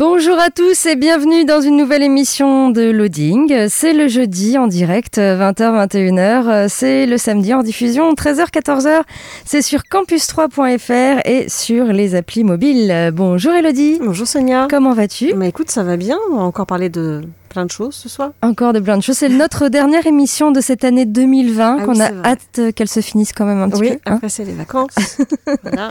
[0.00, 3.68] Bonjour à tous et bienvenue dans une nouvelle émission de Loading.
[3.68, 6.70] C'est le jeudi en direct, 20h-21h.
[6.70, 9.02] C'est le samedi en diffusion, 13h-14h.
[9.44, 13.10] C'est sur campus3.fr et sur les applis mobiles.
[13.12, 13.98] Bonjour Elodie.
[14.02, 14.68] Bonjour Sonia.
[14.70, 15.34] Comment vas-tu?
[15.34, 16.16] Bah écoute, ça va bien.
[16.32, 17.20] On va encore parler de
[17.50, 18.30] plein de choses ce soir.
[18.40, 19.18] Encore de plein de choses.
[19.18, 23.00] C'est notre dernière émission de cette année 2020 Ah qu'on oui, a hâte qu'elle se
[23.00, 23.96] finisse quand même un petit Oui, peu.
[24.06, 24.14] hein?
[24.14, 25.18] après c'est les vacances.
[25.62, 25.90] voilà.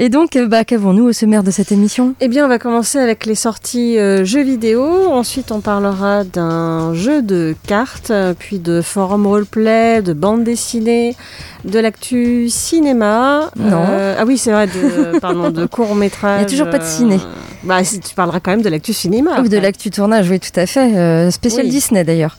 [0.00, 2.14] Et donc, euh, bah, qu'avons-nous au sommaire de cette émission?
[2.20, 4.84] Eh bien, on va commencer avec les sorties euh, jeux vidéo.
[5.10, 11.16] Ensuite, on parlera d'un jeu de cartes, euh, puis de forum roleplay, de bande dessinée,
[11.64, 13.50] de l'actu cinéma.
[13.56, 13.86] Non.
[13.90, 16.42] Euh, ah oui, c'est vrai, de, pardon, de court métrage.
[16.42, 17.18] Il y a toujours pas de ciné.
[17.64, 19.40] bah, tu parleras quand même de l'actu cinéma.
[19.40, 20.96] Ou de l'actu tournage, oui, tout à fait.
[20.96, 21.72] Euh, spécial Oui.
[21.72, 22.36] Disney d'ailleurs.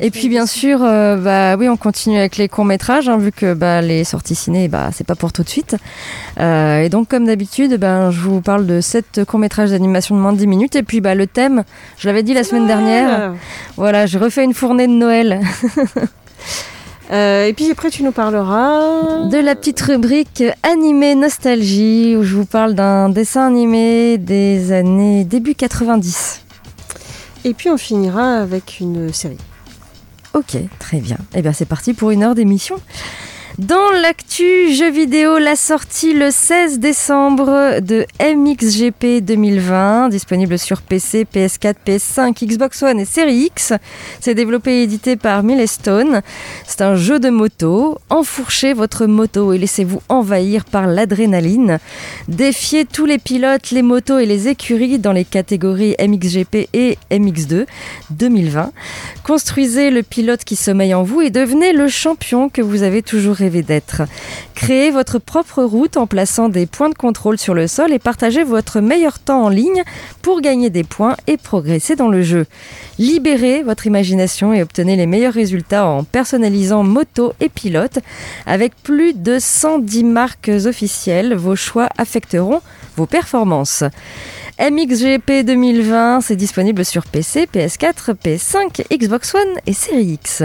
[0.00, 3.54] Et puis bien sûr, euh, bah oui, on continue avec les courts métrages, vu que
[3.54, 5.76] bah, les sorties ciné, bah c'est pas pour tout de suite.
[6.40, 10.20] Euh, et donc comme d'habitude, ben je vous parle de sept courts métrages d'animation de
[10.20, 10.76] moins de 10 minutes.
[10.76, 11.64] Et puis bah le thème,
[11.98, 13.32] je l'avais dit la semaine dernière.
[13.76, 15.40] Voilà, je refais une fournée de Noël
[17.12, 22.34] Euh, et puis après, tu nous parleras de la petite rubrique animé nostalgie où je
[22.34, 26.45] vous parle d'un dessin animé des années début 90.
[27.46, 29.38] Et puis on finira avec une série.
[30.34, 31.16] Ok, très bien.
[31.32, 32.74] Et bien c'est parti pour une heure d'émission.
[33.58, 41.24] Dans l'actu jeux vidéo, la sortie le 16 décembre de MXGP 2020, disponible sur PC,
[41.24, 43.72] PS4, PS5, Xbox One et Series X.
[44.20, 46.20] C'est développé et édité par Milestone.
[46.66, 47.96] C'est un jeu de moto.
[48.10, 51.78] Enfourchez votre moto et laissez-vous envahir par l'adrénaline.
[52.28, 57.64] Défiez tous les pilotes, les motos et les écuries dans les catégories MXGP et MX2
[58.10, 58.70] 2020.
[59.24, 63.34] Construisez le pilote qui sommeille en vous et devenez le champion que vous avez toujours
[63.34, 64.02] rêvé d'être.
[64.54, 68.44] Créez votre propre route en plaçant des points de contrôle sur le sol et partagez
[68.44, 69.82] votre meilleur temps en ligne
[70.22, 72.46] pour gagner des points et progresser dans le jeu.
[72.98, 77.98] Libérez votre imagination et obtenez les meilleurs résultats en personnalisant moto et pilote.
[78.46, 82.60] Avec plus de 110 marques officielles, vos choix affecteront
[82.96, 83.84] vos performances.
[84.58, 90.44] MXGP 2020, c'est disponible sur PC, PS4, PS5, Xbox One et Series X.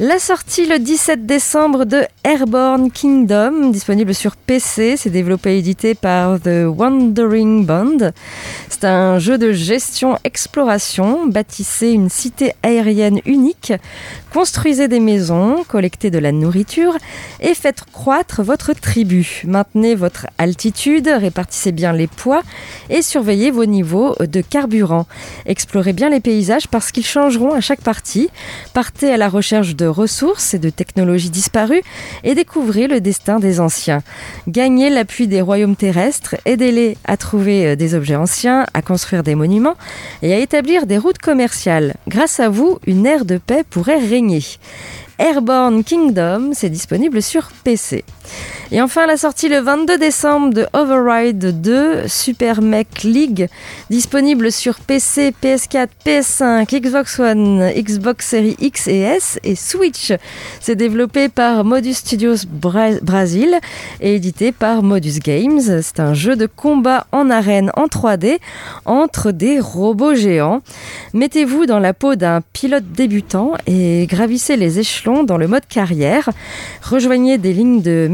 [0.00, 5.94] La sortie le 17 décembre de Airborne Kingdom, disponible sur PC, c'est développé et édité
[5.94, 8.10] par The Wandering Band.
[8.68, 13.72] C'est un jeu de gestion-exploration, bâtissez une cité aérienne unique,
[14.32, 16.96] construisez des maisons, collectez de la nourriture
[17.40, 19.42] et faites croître votre tribu.
[19.46, 22.42] Maintenez votre altitude, répartissez bien les poids
[22.90, 25.06] et surveillez vos niveaux de carburant.
[25.46, 28.28] Explorez bien les paysages parce qu'ils changeront à chaque partie.
[28.72, 31.82] Partez à la recherche de ressources et de technologies disparues
[32.22, 34.02] et découvrez le destin des anciens.
[34.48, 39.34] Gagnez l'appui des royaumes terrestres, aidez-les à trouver euh, des objets anciens, à construire des
[39.34, 39.76] monuments
[40.22, 41.94] et à établir des routes commerciales.
[42.08, 44.42] Grâce à vous, une ère de paix pourrait régner.
[45.18, 48.04] Airborne Kingdom, c'est disponible sur PC.
[48.76, 53.46] Et enfin, la sortie le 22 décembre de Override 2 Super Mech League,
[53.88, 60.12] disponible sur PC, PS4, PS5, Xbox One, Xbox Series X et S et Switch.
[60.60, 63.60] C'est développé par Modus Studios Bra- Brasil
[64.00, 65.60] et édité par Modus Games.
[65.60, 68.38] C'est un jeu de combat en arène en 3D
[68.86, 70.62] entre des robots géants.
[71.12, 76.28] Mettez-vous dans la peau d'un pilote débutant et gravissez les échelons dans le mode carrière.
[76.82, 78.08] Rejoignez des lignes de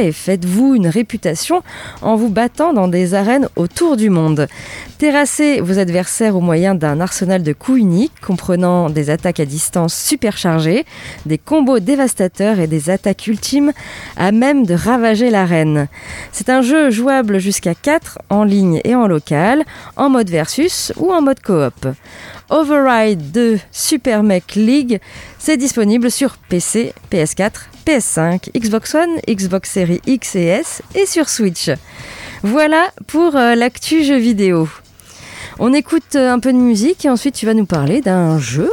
[0.00, 1.62] et faites-vous une réputation
[2.02, 4.48] en vous battant dans des arènes autour du monde.
[4.98, 9.94] Terrassez vos adversaires au moyen d'un arsenal de coups uniques comprenant des attaques à distance
[9.94, 10.84] superchargées,
[11.26, 13.72] des combos dévastateurs et des attaques ultimes
[14.16, 15.88] à même de ravager l'arène.
[16.32, 19.64] C'est un jeu jouable jusqu'à 4 en ligne et en local,
[19.96, 21.88] en mode versus ou en mode coop.
[22.50, 25.00] Override 2 Super Mech League,
[25.38, 27.52] c'est disponible sur PC, PS4,
[27.86, 31.70] PS5, Xbox One, Xbox Series X et S et sur Switch.
[32.42, 34.68] Voilà pour euh, l'actu jeu vidéo.
[35.58, 38.70] On écoute euh, un peu de musique et ensuite tu vas nous parler d'un jeu.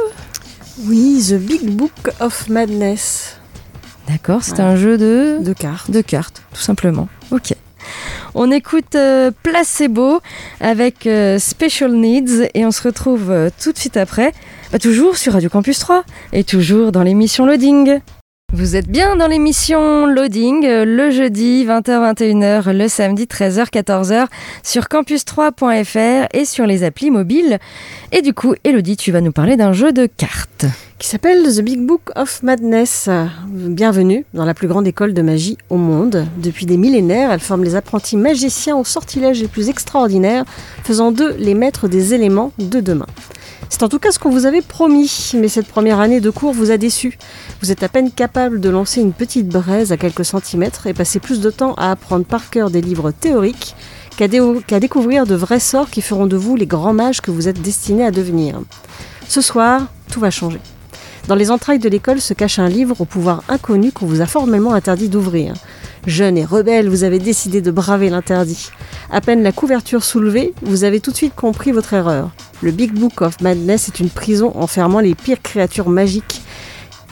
[0.84, 3.36] Oui, The Big Book of Madness.
[4.08, 4.60] D'accord, c'est Ouais.
[4.60, 5.38] un jeu de...
[5.42, 5.90] De cartes.
[5.90, 7.08] de cartes, tout simplement.
[7.30, 7.52] Ok.
[8.34, 10.20] On écoute euh, Placebo
[10.60, 14.32] avec euh, Special Needs et on se retrouve euh, tout de suite après,
[14.72, 18.00] bah, toujours sur Radio Campus 3 et toujours dans l'émission Loading.
[18.54, 24.26] Vous êtes bien dans l'émission Loading euh, le jeudi 20h-21h, le samedi 13h-14h
[24.62, 27.58] sur campus3.fr et sur les applis mobiles.
[28.10, 30.64] Et du coup, Elodie, tu vas nous parler d'un jeu de cartes.
[30.98, 33.08] Qui s'appelle The Big Book of Madness.
[33.46, 36.26] Bienvenue dans la plus grande école de magie au monde.
[36.38, 40.44] Depuis des millénaires, elle forme les apprentis magiciens aux sortilèges les plus extraordinaires,
[40.82, 43.06] faisant d'eux les maîtres des éléments de demain.
[43.68, 46.52] C'est en tout cas ce qu'on vous avait promis, mais cette première année de cours
[46.52, 47.16] vous a déçu.
[47.62, 51.20] Vous êtes à peine capable de lancer une petite braise à quelques centimètres et passer
[51.20, 53.76] plus de temps à apprendre par cœur des livres théoriques
[54.16, 57.62] qu'à découvrir de vrais sorts qui feront de vous les grands mages que vous êtes
[57.62, 58.60] destinés à devenir.
[59.28, 60.58] Ce soir, tout va changer.
[61.26, 64.26] Dans les entrailles de l'école se cache un livre au pouvoir inconnu qu'on vous a
[64.26, 65.54] formellement interdit d'ouvrir.
[66.06, 68.70] Jeune et rebelle, vous avez décidé de braver l'interdit.
[69.10, 72.30] À peine la couverture soulevée, vous avez tout de suite compris votre erreur.
[72.62, 76.42] Le Big Book of Madness est une prison enfermant les pires créatures magiques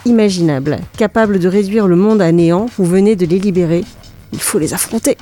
[0.06, 0.78] imaginables.
[0.96, 3.84] Capables de réduire le monde à néant, vous venez de les libérer.
[4.32, 5.16] Il faut les affronter.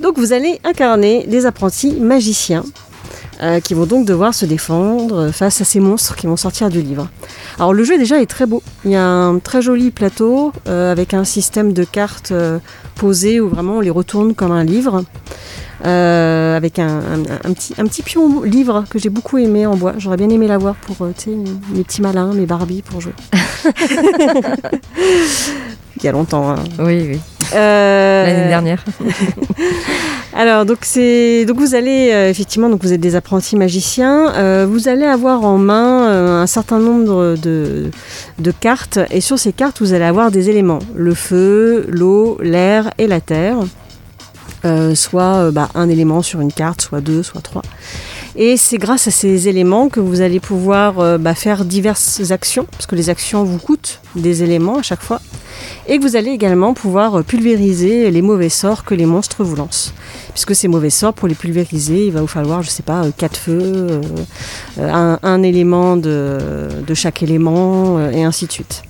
[0.00, 2.64] Donc vous allez incarner des apprentis magiciens
[3.40, 6.82] euh, qui vont donc devoir se défendre face à ces monstres qui vont sortir du
[6.82, 7.08] livre.
[7.58, 8.62] Alors le jeu déjà est très beau.
[8.84, 12.58] Il y a un très joli plateau euh, avec un système de cartes euh,
[12.96, 15.04] posées où vraiment on les retourne comme un livre.
[15.86, 19.76] Euh, avec un, un- un petit, un petit pion livre que j'ai beaucoup aimé en
[19.76, 19.94] bois.
[19.98, 21.12] J'aurais bien aimé l'avoir pour euh,
[21.74, 23.12] mes, petits malins, mes Barbie pour jouer.
[25.96, 26.50] Il y a longtemps.
[26.50, 26.56] hein.
[26.78, 27.20] Oui, oui.
[27.54, 28.84] Euh, L'année dernière.
[30.36, 34.32] alors donc c'est donc vous allez euh, effectivement donc vous êtes des apprentis magiciens.
[34.34, 37.90] euh, vous allez avoir en main euh, un certain nombre de
[38.38, 42.90] de cartes et sur ces cartes vous allez avoir des éléments le feu, l'eau, l'air
[42.98, 43.56] et la terre.
[44.64, 47.62] Euh, soit euh, bah, un élément sur une carte, soit deux, soit trois.
[48.34, 52.66] Et c'est grâce à ces éléments que vous allez pouvoir euh, bah, faire diverses actions,
[52.72, 55.20] parce que les actions vous coûtent des éléments à chaque fois,
[55.86, 59.94] et que vous allez également pouvoir pulvériser les mauvais sorts que les monstres vous lancent.
[60.32, 63.36] Puisque ces mauvais sorts, pour les pulvériser, il va vous falloir, je sais pas, quatre
[63.36, 64.00] feux,
[64.80, 68.82] un, élément de, de chaque élément, et ainsi de suite.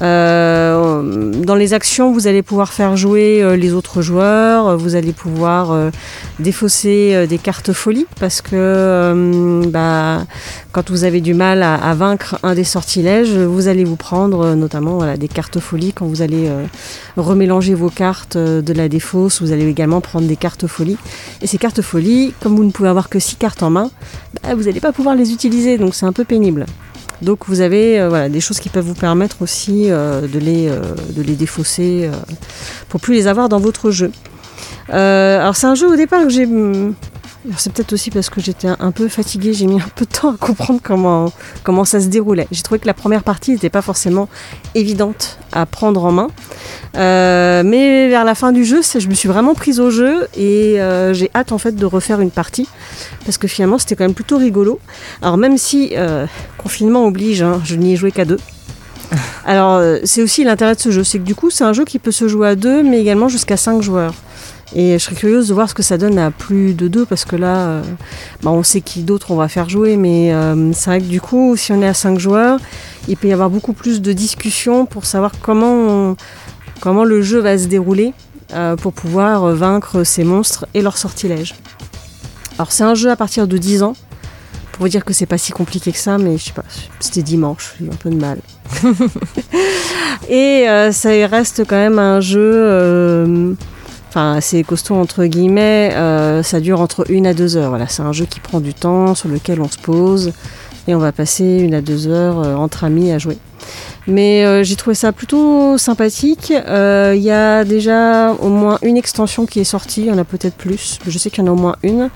[0.00, 4.94] Euh, dans les actions, vous allez pouvoir faire jouer euh, les autres joueurs, euh, vous
[4.94, 5.90] allez pouvoir
[6.38, 10.24] défausser des cartes folie parce que bah,
[10.72, 14.96] quand vous avez du mal à, vaincre un des sortilèges, vous allez vous prendre notamment
[14.96, 16.50] voilà, des cartes folie quand vous allez
[17.16, 20.96] remélanger vos cartes de la défausse, vous allez également prendre des cartes folie.
[21.42, 23.90] Et ces cartes folie, comme vous ne pouvez avoir que 6 cartes en main,
[24.42, 26.66] bah, vous n'allez pas pouvoir les utiliser, donc c'est un peu pénible.
[27.22, 30.68] Donc vous avez euh, voilà, des choses qui peuvent vous permettre aussi euh, de, les,
[30.68, 30.80] euh,
[31.10, 32.10] de les défausser
[32.88, 34.12] pour plus les avoir dans votre jeu.
[34.88, 36.48] Alors c'est un jeu au départ que j'ai...
[37.56, 40.34] C'est peut-être aussi parce que j'étais un, peu fatiguée, j'ai mis un peu de temps
[40.34, 41.32] à comprendre comment,
[41.62, 42.48] comment ça se déroulait.
[42.50, 44.28] J'ai trouvé que la première partie n'était pas forcément
[44.74, 46.28] évidente à prendre en main.
[46.96, 50.80] Euh, mais vers la fin du jeu, je me suis vraiment prise au jeu et
[50.80, 52.68] euh, j'ai hâte en fait de refaire une partie
[53.24, 54.80] parce que finalement c'était quand même plutôt rigolo.
[55.22, 58.38] Alors même si euh, confinement oblige, hein, je n'y ai joué qu'à deux.
[59.44, 61.84] Alors euh, c'est aussi l'intérêt de ce jeu, c'est que du coup c'est un jeu
[61.84, 64.14] qui peut se jouer à deux mais également jusqu'à cinq joueurs.
[64.74, 67.24] Et je serais curieuse de voir ce que ça donne à plus de deux parce
[67.24, 67.82] que là, euh,
[68.42, 71.20] bah, on sait qui d'autre on va faire jouer, mais euh, c'est vrai que du
[71.20, 72.60] coup, si on est à cinq joueurs,
[73.08, 76.16] il peut y avoir beaucoup plus de discussions pour savoir comment,
[76.80, 78.12] comment le jeu va se dérouler
[78.52, 81.54] euh, pour pouvoir vaincre ces monstres et leurs sortilèges.
[82.58, 83.94] Alors c'est un jeu à partir de 10 ans.
[84.72, 86.64] Pour vous dire que c'est pas si compliqué que ça, mais je sais pas,
[87.00, 88.38] c'était dimanche, j'ai eu un peu de mal.
[90.28, 93.56] et ça reste quand même un jeu
[94.08, 95.92] enfin assez costaud entre guillemets.
[95.94, 97.70] euh, ça dure entre une à deux heures.
[97.70, 100.32] Voilà, c'est un jeu qui prend du temps, sur lequel on se pose
[100.86, 103.38] et on va passer une à deux heures euh, entre amis à jouer.
[104.06, 106.50] Mais euh, j'ai trouvé ça plutôt sympathique.
[106.50, 110.24] Il y a déjà au moins une extension qui est sortie, il y en a
[110.24, 110.98] peut-être plus.
[111.06, 112.08] Je sais qu'il y en a au moins une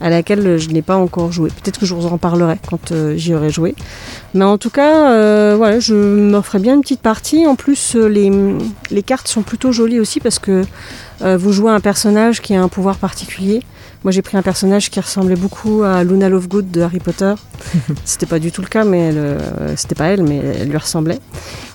[0.00, 1.50] à laquelle je n'ai pas encore joué.
[1.50, 3.74] Peut-être que je vous en parlerai quand euh, j'y aurai joué.
[4.34, 7.46] Mais en tout cas, euh, voilà, je me ferai bien une petite partie.
[7.46, 8.30] En plus, euh, les,
[8.90, 10.64] les cartes sont plutôt jolies aussi parce que
[11.22, 13.62] euh, vous jouez un personnage qui a un pouvoir particulier.
[14.04, 17.34] Moi, j'ai pris un personnage qui ressemblait beaucoup à Luna Lovegood de Harry Potter.
[18.04, 21.18] c'était pas du tout le cas, mais euh, c'était pas elle, mais elle lui ressemblait.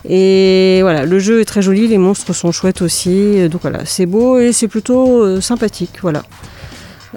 [0.08, 3.48] Et voilà, le jeu est très joli, les monstres sont chouettes aussi.
[3.48, 5.98] Donc voilà, c'est beau et c'est plutôt euh, sympathique.
[6.00, 6.22] Voilà.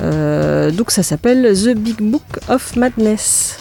[0.01, 3.57] Euh, donc ça s'appelle The Big Book of Madness.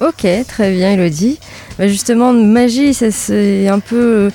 [0.00, 1.38] Ok, très bien, Elodie.
[1.78, 3.96] Bah, justement, magie, c'est un peu.
[3.96, 4.30] euh,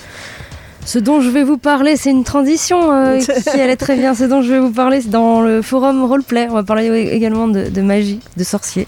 [0.85, 3.19] Ce dont je vais vous parler, c'est une transition euh,
[3.51, 4.15] qui allait très bien.
[4.15, 6.47] Ce dont je vais vous parler, c'est dans le forum roleplay.
[6.49, 8.87] On va parler également de, de magie, de sorcier.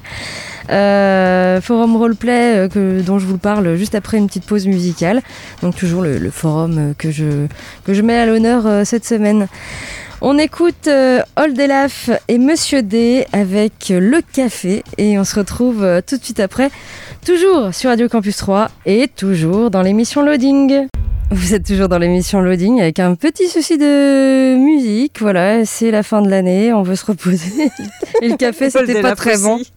[0.71, 5.21] Euh, forum roleplay euh, que, dont je vous parle juste après une petite pause musicale.
[5.61, 7.45] Donc toujours le, le forum que je,
[7.85, 9.47] que je mets à l'honneur cette semaine.
[10.25, 15.83] On écoute euh, Old Elaf et Monsieur D avec le café et on se retrouve
[15.83, 16.71] euh, tout de suite après,
[17.25, 20.87] toujours sur Radio Campus 3 et toujours dans l'émission Loading.
[21.29, 24.82] Vous êtes toujours dans l'émission Loading avec un petit souci de musique.
[25.19, 27.69] Voilà, c'est la fin de l'année, on veut se reposer.
[28.21, 29.59] Et le café, c'était pas très bon.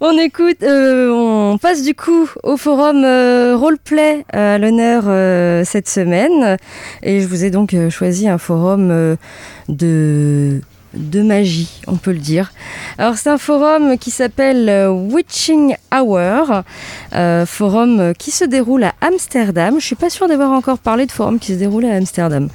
[0.00, 5.88] On écoute, euh, on passe du coup au forum euh, roleplay à l'honneur euh, cette
[5.88, 6.58] semaine.
[7.02, 9.16] Et je vous ai donc euh, choisi un forum euh,
[9.68, 10.60] de
[10.96, 12.52] de magie, on peut le dire.
[12.98, 16.62] Alors c'est un forum qui s'appelle euh, Witching Hour,
[17.14, 19.76] euh, forum euh, qui se déroule à Amsterdam.
[19.78, 22.48] Je suis pas sûre d'avoir encore parlé de forum qui se déroule à Amsterdam.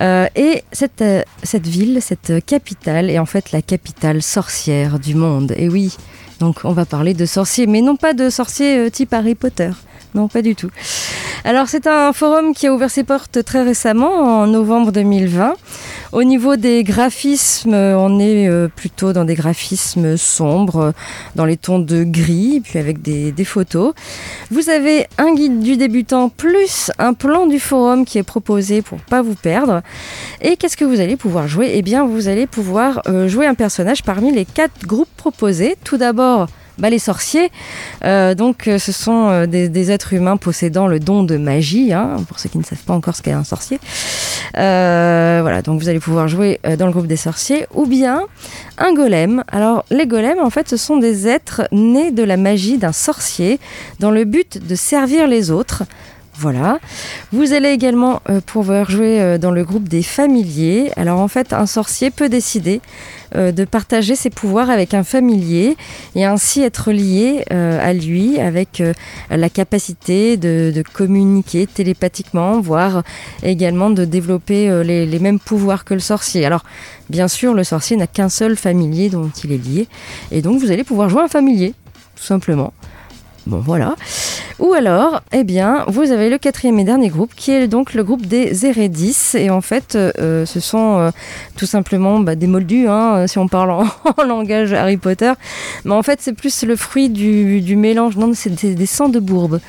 [0.00, 1.04] Et cette,
[1.44, 5.54] cette ville, cette capitale est en fait la capitale sorcière du monde.
[5.56, 5.96] Et oui,
[6.40, 9.70] donc on va parler de sorciers, mais non pas de sorciers type Harry Potter.
[10.14, 10.70] Non, pas du tout.
[11.46, 15.54] Alors c'est un forum qui a ouvert ses portes très récemment, en novembre 2020.
[16.12, 20.94] Au niveau des graphismes, on est euh, plutôt dans des graphismes sombres,
[21.34, 23.92] dans les tons de gris, puis avec des, photos.
[24.50, 29.00] Vous avez un guide du débutant plus un plan du forum qui est proposé pour
[29.00, 29.82] pas vous perdre.
[30.40, 31.72] Et qu'est-ce que vous allez pouvoir jouer?
[31.74, 35.76] Eh bien, vous allez pouvoir euh, jouer un personnage parmi les quatre groupes proposés.
[35.82, 36.46] Tout d'abord,
[36.78, 37.50] bah, les sorciers.
[38.04, 42.16] Euh, donc, euh, ce sont euh, des, êtres humains possédant le don de magie, hein,
[42.28, 43.78] pour ceux qui ne savent pas encore ce qu'est un sorcier.
[44.54, 48.22] Voilà, donc vous allez pouvoir jouer dans le groupe des sorciers ou bien
[48.78, 49.44] un golem.
[49.50, 53.58] Alors, les golems, en fait, ce sont des êtres nés de la magie d'un sorcier
[54.00, 55.84] dans le but de servir les autres.
[56.36, 56.80] Voilà.
[57.32, 60.90] Vous allez également euh, pouvoir jouer euh, dans le groupe des familiers.
[60.96, 62.80] Alors en fait, un sorcier peut décider
[63.36, 65.76] euh, de partager ses pouvoirs avec un familier
[66.16, 68.82] et ainsi être lié à lui avec
[69.30, 73.02] la capacité de, communiquer télépathiquement, voire
[73.42, 76.44] également de développer les mêmes pouvoirs que le sorcier.
[76.44, 76.64] Alors
[77.10, 79.88] bien sûr, le sorcier n'a qu'un seul familier dont il est lié
[80.30, 81.74] et donc vous allez pouvoir jouer un familier,
[82.16, 82.72] tout simplement.
[83.46, 83.94] Bon voilà.
[84.58, 88.04] Ou alors, eh bien, vous avez le quatrième et dernier groupe qui est donc le
[88.04, 89.32] groupe des Eredis.
[89.34, 91.10] Et en fait, euh, ce sont euh,
[91.56, 93.70] tout simplement bah, des moldus, hein, si on parle
[94.16, 95.32] en, langage Harry Potter.
[95.84, 98.16] Mais en fait, c'est plus le fruit du, mélange.
[98.16, 99.60] Non, c'est des, sangs de bourbe.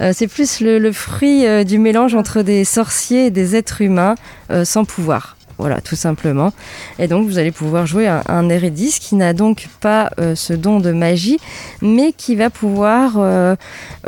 [0.00, 4.14] Euh, c'est plus le, fruit euh, du mélange entre des sorciers et des êtres humains
[4.50, 5.36] euh, sans pouvoir.
[5.58, 6.52] Voilà, tout simplement.
[6.98, 10.52] Et donc, vous allez pouvoir jouer un, un Eredis qui n'a donc pas euh, ce
[10.52, 11.38] don de magie,
[11.80, 13.54] mais qui va pouvoir euh,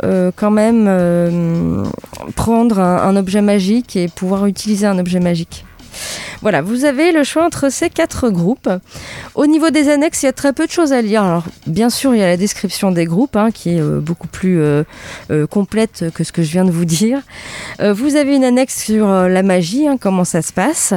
[0.03, 0.87] euh, quand même
[2.35, 5.66] prendre un objet magique et pouvoir utiliser un objet magique.
[6.41, 8.69] Voilà, vous avez le choix entre ces quatre groupes.
[9.35, 11.23] Au niveau des annexes, il y a très peu de choses à lire.
[11.23, 14.27] Alors, bien sûr, il y a la description des groupes, hein, qui est euh, beaucoup
[14.27, 14.83] plus euh,
[15.31, 17.19] euh, complète que ce que je viens de vous dire.
[17.79, 20.93] Vous avez une annexe sur la magie, hein, comment ça se passe.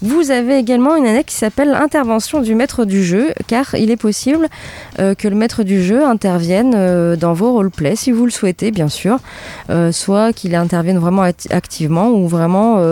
[0.00, 3.96] Vous avez également une annexe qui s'appelle Intervention du maître du jeu, car il est
[3.96, 4.48] possible
[4.98, 9.18] que le maître du jeu intervienne dans vos roleplays, si vous le souhaitez, bien sûr.
[9.90, 12.82] Soit qu'il intervienne vraiment act- activement ou vraiment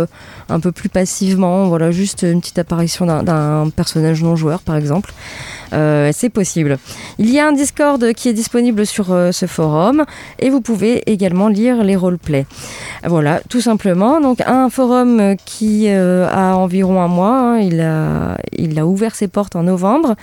[0.51, 1.67] un peu plus passivement.
[1.69, 5.13] Voilà, juste une petite apparition d'un- personnage non joueur, par exemple.
[5.73, 6.79] Euh, c'est possible.
[7.19, 10.05] Il y a un Discord qui est disponible sur euh, ce forum
[10.41, 12.45] et vous pouvez également lire les roleplays.
[13.05, 14.21] Voilà, tout simplement.
[14.21, 19.15] Donc un forum qui euh, a environ un mois, hein, il, a, il a ouvert
[19.15, 20.17] ses portes en novembre.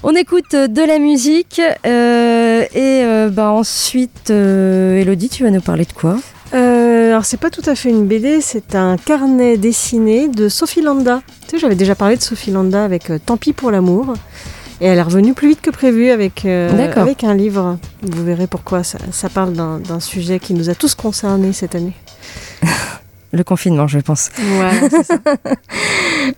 [0.04, 6.18] On écoute de la musique et bah, ensuite, Elodie, tu vas nous parler de quoi?
[6.54, 10.82] Euh, alors c'est pas tout à fait une BD, c'est un carnet dessiné de Sophie
[10.82, 11.22] Landa.
[11.48, 14.14] Tu sais, j'avais déjà parlé de Sophie Landa avec euh, Tant pis pour l'amour.
[14.80, 17.78] Et elle est revenue plus vite que prévu avec, euh, avec un livre.
[18.02, 18.84] Vous verrez pourquoi.
[18.84, 21.94] Ça, ça parle d'un sujet qui nous a tous concernés cette année.
[23.34, 24.30] le confinement, je pense.
[24.90, 25.18] C'est ça.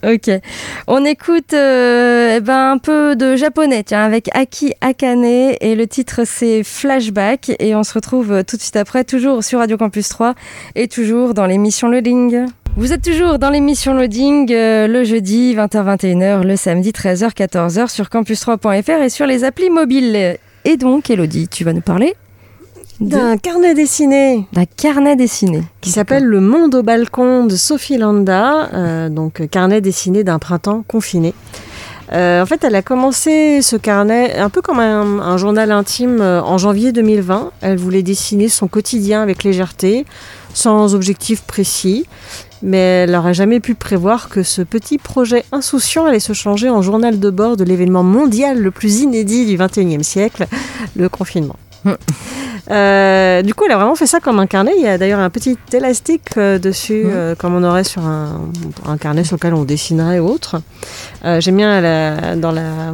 [0.14, 0.42] ok.
[0.88, 5.88] On écoute euh, eh ben, un peu de japonais, tiens, avec Aki Akane, et le
[5.88, 10.10] titre c'est Flashback, et on se retrouve tout de suite après, toujours sur Radio Campus
[10.10, 10.36] 3,
[10.76, 12.46] et toujours dans l'émission Loading.
[12.78, 19.02] Vous êtes toujours dans l'émission Loading euh, le jeudi 20h-21h, le samedi 13h-14h sur campus3.fr
[19.02, 20.38] et sur les applis mobiles.
[20.66, 22.16] Et donc, Elodie, tu vas nous parler
[23.00, 24.48] d'un carnet dessiné.
[24.54, 25.64] D'un carnet dessiné.
[25.82, 30.84] Qui s'appelle Le Monde au balcon de Sophie Landa, euh, donc carnet dessiné d'un printemps
[30.88, 31.34] confiné.
[32.14, 36.42] Euh, en fait, elle a commencé ce carnet un peu comme un, journal intime euh,
[36.42, 37.52] en janvier 2020.
[37.62, 40.06] Elle voulait dessiner son quotidien avec légèreté,
[40.54, 42.06] sans objectif précis.
[42.62, 46.82] Mais elle n'aurait jamais pu prévoir que ce petit projet insouciant allait se changer en
[46.82, 50.48] journal de bord de l'événement mondial le plus inédit du XXIe siècle,
[50.96, 51.58] le confinement.
[52.72, 54.74] Euh, du coup, elle a vraiment fait ça comme un carnet.
[54.78, 58.98] Il y a d'ailleurs un petit élastique euh, dessus, euh, comme on aurait sur un,
[59.00, 60.62] carnet sur lequel on dessinerait ou autre.
[61.24, 62.94] J'aime bien dans la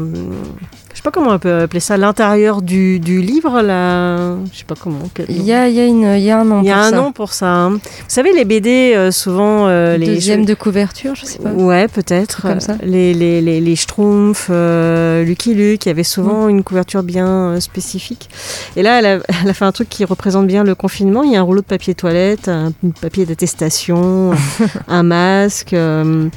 [1.02, 4.36] sais pas comment on peut appeler ça, l'intérieur du, du, livre, là.
[4.52, 5.00] Je sais pas comment.
[5.30, 6.62] Il y a, y, a y a un nom.
[6.62, 7.48] Il y a un nom pour ça.
[7.48, 7.70] Hein.
[7.72, 9.68] Vous savez, les BD, euh, souvent.
[9.68, 11.50] Euh, les Deuxième de couverture, je sais pas.
[11.50, 12.44] Ouais, peut-être.
[12.44, 12.76] Comme ça.
[12.84, 16.50] Les, les, les, les Schtroumpfs, euh, Lucky Luke, il y avait souvent mm.
[16.50, 18.30] une couverture bien spécifique.
[18.76, 21.24] Et là, elle a, elle a, fait un truc qui représente bien le confinement.
[21.24, 24.34] Il y a un rouleau de papier toilette, un papier d'attestation,
[24.88, 26.30] un masque, de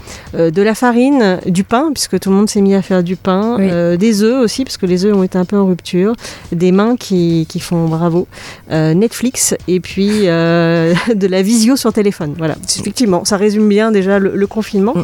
[0.62, 3.58] la farine, du pain, puisque tout le monde s'est mis à faire du pain,
[3.96, 6.14] des œufs aussi parce que les œufs ont été un peu en rupture,
[6.52, 8.28] des mains qui, qui font bravo,
[8.70, 12.34] euh, Netflix et puis euh, de la visio sur téléphone.
[12.38, 14.94] Voilà, effectivement, ça résume bien déjà le, confinement.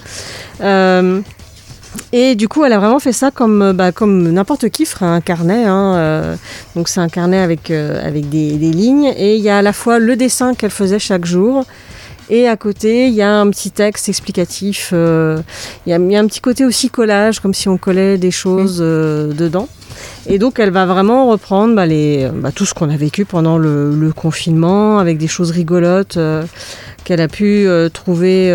[0.61, 1.21] Euh,
[2.13, 5.21] et du coup, elle a vraiment fait ça comme, bah, comme n'importe qui ferait un
[5.21, 5.65] carnet.
[5.65, 6.37] Hein,
[6.77, 9.13] donc c'est un carnet avec, avec des, lignes.
[9.17, 11.65] Et il y a à la fois le dessin qu'elle faisait chaque jour
[12.31, 14.91] et à côté, il y a un petit texte explicatif.
[14.93, 15.41] Euh,
[15.85, 19.33] il y, a un petit côté aussi collage, comme si on collait des choses euh,
[19.33, 19.69] dedans.
[20.27, 23.59] Et donc, elle va vraiment reprendre bah, les, bah, tout ce qu'on a vécu pendant
[23.59, 26.45] le, confinement, avec des choses rigolotes euh,
[27.03, 28.55] qu'elle a pu trouver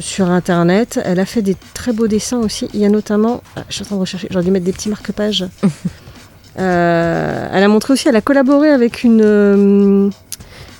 [0.00, 0.98] sur Internet.
[1.04, 2.68] Elle a fait des très beaux dessins aussi.
[2.74, 4.72] Il y a notamment, ah, je suis en train de rechercher, j'aurais dû mettre des
[4.72, 5.46] petits marque-pages.
[6.56, 10.10] elle a montré aussi, elle a collaboré avec une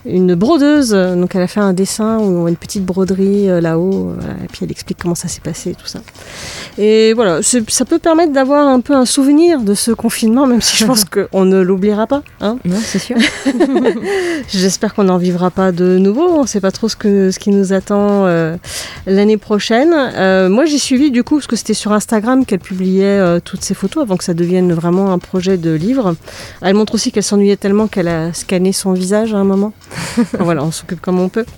[0.07, 0.91] une brodeuse.
[0.91, 4.15] Donc elle a fait un dessin où on voit une petite broderie euh, là-haut.
[4.43, 6.01] et puis elle explique comment ça s'est passé, tout ça.
[6.79, 10.77] Et voilà, ça peut permettre d'avoir un peu un souvenir de ce confinement, même si
[10.77, 12.23] je pense qu'on ne l'oubliera pas.
[12.41, 13.17] Hein non, c'est sûr.
[14.49, 16.29] J'espère qu'on n'en vivra pas de nouveau.
[16.29, 18.57] On ne sait pas trop ce, que, ce qui nous attend euh,
[19.07, 19.93] l'année prochaine.
[19.95, 23.75] Euh, moi, j'ai suivi du coup, parce que c'était sur Instagram qu'elle publiait toutes ces
[23.75, 26.15] photos avant que ça devienne vraiment un projet de livre.
[26.63, 29.73] Elle montre aussi qu'elle s'ennuyait tellement qu'elle a scanné son visage à un moment.
[30.39, 31.45] voilà, on s'occupe comme on peut.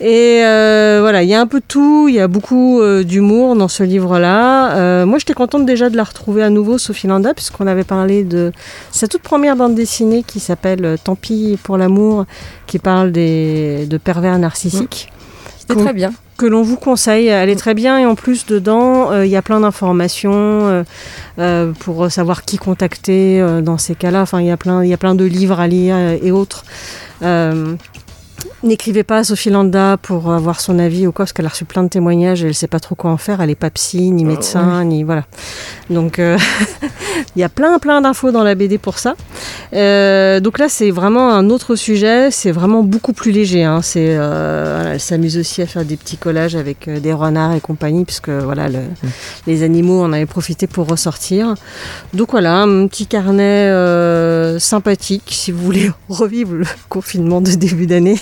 [0.00, 3.04] Et euh, voilà, il y a un peu de tout, il y a beaucoup euh,
[3.04, 4.76] d'humour dans ce livre-là.
[4.76, 8.24] Euh, moi, j'étais contente déjà de la retrouver à nouveau, Sophie Landa, puisqu'on avait parlé
[8.24, 8.52] de
[8.90, 12.26] sa toute première bande dessinée qui s'appelle Tant pis pour l'amour,
[12.66, 15.10] qui parle de pervers narcissiques.
[15.66, 17.28] C'était très bien que l'on vous conseille.
[17.28, 20.82] Elle est très bien et en plus dedans, euh, il y a plein d'informations euh,
[21.38, 24.22] euh, pour savoir qui contacter dans ces cas-là.
[24.22, 26.64] Enfin, il y a plein, il y a plein de livres à lire et autres.
[28.64, 31.66] N'écrivez pas à Sophie Landa pour avoir son avis ou quoi, parce qu'elle a reçu
[31.66, 33.42] plein de témoignages et elle sait pas trop quoi en faire.
[33.42, 35.24] Elle est pas psy, ni médecin, ni voilà.
[35.90, 36.38] Donc euh,
[37.36, 39.16] il y a plein plein d'infos dans la BD pour ça.
[39.74, 43.64] Euh, donc là c'est vraiment un autre sujet, c'est vraiment beaucoup plus léger.
[43.64, 43.82] Hein.
[43.82, 48.06] C'est, euh, elle s'amuse aussi à faire des petits collages avec des renards et compagnie,
[48.06, 49.08] puisque voilà le, mm.
[49.46, 51.54] les animaux en avaient profité pour ressortir.
[52.14, 53.68] Donc voilà un petit carnet
[54.58, 58.16] sympathique si vous voulez revivre le confinement de début d'année.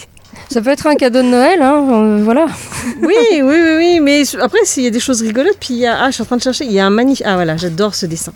[0.49, 2.47] Ça peut être un cadeau de Noël, hein, euh, voilà.
[3.03, 5.87] oui, oui, oui, oui, mais après, il y a des choses rigolotes, puis il y
[5.87, 7.57] a, ah, je suis en train de chercher, il y a un magnifique, ah voilà,
[7.57, 8.33] j'adore ce dessin.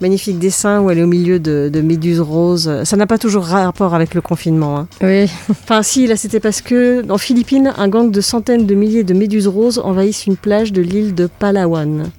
[0.00, 2.82] magnifique dessin où elle est au milieu de, de méduses roses.
[2.84, 4.78] Ça n'a pas toujours rapport avec le confinement.
[4.78, 4.88] hein.
[5.02, 5.30] Oui.
[5.50, 9.14] Enfin, si, là, c'était parce que en Philippines, un gang de centaines de milliers de
[9.14, 12.10] méduses roses envahissent une plage de l'île de Palawan.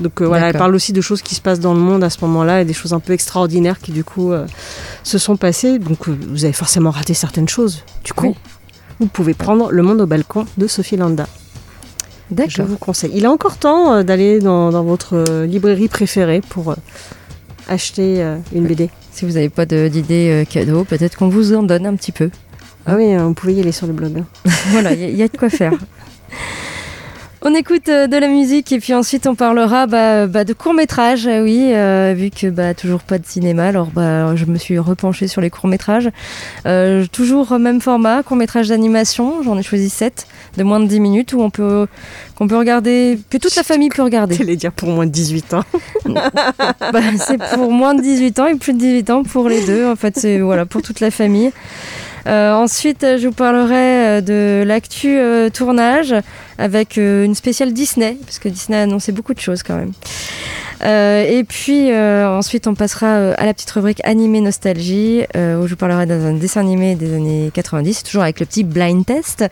[0.00, 2.10] Donc euh, voilà, elle parle aussi de choses qui se passent dans le monde à
[2.10, 4.46] ce moment-là et des choses un peu extraordinaires qui du coup euh,
[5.02, 5.78] se sont passées.
[5.78, 7.82] Donc euh, vous avez forcément raté certaines choses.
[8.04, 8.34] Du coup, Oui.
[9.00, 11.26] vous pouvez prendre Le Monde au balcon de Sophie Landa.
[12.30, 12.66] Je D'accord.
[12.66, 13.10] vous conseille.
[13.14, 16.74] Il est encore temps d'aller dans, dans votre librairie préférée pour
[17.68, 18.22] acheter
[18.54, 18.90] une BD.
[19.12, 22.30] Si vous n'avez pas euh, cadeaux, peut-être qu'on vous en donne un petit peu.
[22.86, 24.18] Ah oui, vous pouvez y aller sur le blog.
[24.18, 24.26] hein.
[24.70, 25.72] voilà, il y, a- il y a de quoi faire.
[27.50, 30.74] On écoute euh, de la musique et puis ensuite on parlera bah, bah, de courts
[30.74, 34.78] métrages, oui, euh, vu que bah, toujours pas de cinéma, alors bah, je me suis
[34.78, 36.10] repenchée sur les courts métrages.
[36.66, 40.26] Euh, toujours même format, court métrage d'animation, j'en ai choisi 7
[40.58, 41.86] de moins de 10 minutes où on peut
[42.34, 44.34] qu'on peut regarder, que toute la famille peut regarder.
[44.34, 45.64] J'allais dire pour moins de 18 ans.
[47.18, 49.86] C'est pour moins de 18 ans et plus de 18 ans pour les deux.
[49.86, 51.50] En fait, c'est voilà, pour toute la famille.
[52.26, 56.14] Euh, ensuite, je vous parlerai euh, de l'actu euh, tournage
[56.58, 59.92] avec une spéciale Disney, parce que Disney a annoncé beaucoup de choses quand même.
[60.80, 66.06] Et puis ensuite, on passera à la petite rubrique animé nostalgie, où je vous parlerai
[66.06, 69.44] d'un dessin animé des années 90, toujours avec le petit blind test.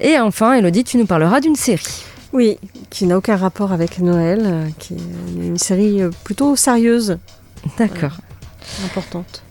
[0.00, 2.04] Et enfin, Elodie, tu nous parleras d'une série.
[2.32, 2.58] Oui,
[2.90, 7.18] qui n'a aucun rapport avec Noël, qui est une série plutôt sérieuse,
[7.78, 8.16] D'accord.
[8.84, 9.42] importante.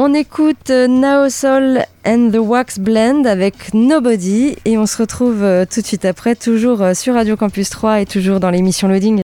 [0.00, 5.42] On écoute euh, Now Soul and the Wax Blend avec Nobody et on se retrouve
[5.42, 8.86] euh, tout de suite après, toujours euh, sur Radio Campus 3 et toujours dans l'émission
[8.86, 9.20] Loading.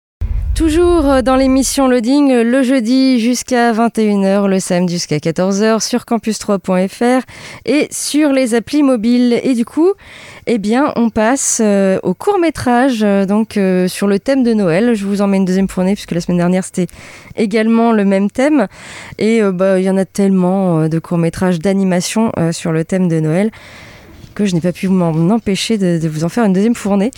[0.60, 6.00] Toujours euh, dans l'émission Loading, euh, le jeudi jusqu'à 21h, le samedi jusqu'à 14h sur
[6.00, 7.22] campus3.fr
[7.64, 9.40] et sur les applis mobiles.
[9.42, 9.94] Et du coup,
[10.46, 10.60] eh
[10.96, 14.94] on passe euh, au court métrage, donc euh, sur le thème de Noël.
[14.94, 16.88] Je vous en mets une deuxième fournée puisque la semaine dernière c'était
[17.36, 18.66] également le même thème.
[19.18, 22.84] Et euh, bah, il y en a tellement euh, de courts-métrages d'animation euh, sur le
[22.84, 23.50] thème de Noël
[24.46, 27.10] je n'ai pas pu m'en empêcher de, de vous en faire une deuxième fournée.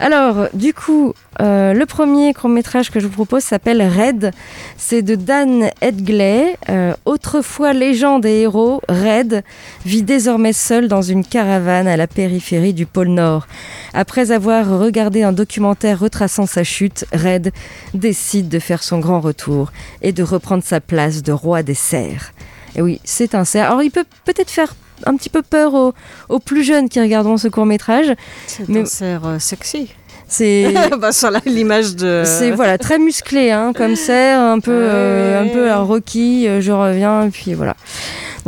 [0.00, 4.32] Alors, du coup, euh, le premier court-métrage que je vous propose s'appelle Red.
[4.76, 6.56] C'est de Dan Edgley.
[6.68, 9.42] Euh, autrefois légende et héros, Red
[9.84, 13.46] vit désormais seul dans une caravane à la périphérie du pôle Nord.
[13.94, 17.52] Après avoir regardé un documentaire retraçant sa chute, Red
[17.94, 22.32] décide de faire son grand retour et de reprendre sa place de roi des cerfs.
[22.76, 23.70] Et oui, c'est un cerf.
[23.70, 24.74] Alors il peut peut-être faire
[25.06, 25.92] un petit peu peur aux,
[26.28, 28.12] aux plus jeunes qui regarderont ce court métrage.
[28.46, 29.88] C'est Mais- un cerf euh, sexy.
[30.30, 32.22] C'est bah, sur l'image de.
[32.26, 35.48] c'est voilà très musclé hein, comme cerf, un peu euh, Ouais.
[35.50, 36.46] un peu Rocky.
[36.46, 37.74] euh, je reviens et puis voilà.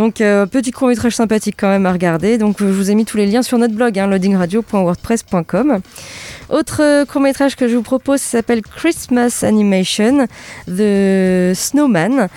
[0.00, 2.38] Donc euh, petit court métrage sympathique quand même à regarder.
[2.38, 5.80] Donc euh, je vous ai mis tous les liens sur notre blog hein, loadingradio.wordpress.com.
[6.48, 10.26] Autre court métrage que je vous propose s'appelle Christmas Animation
[10.66, 12.28] The Snowman.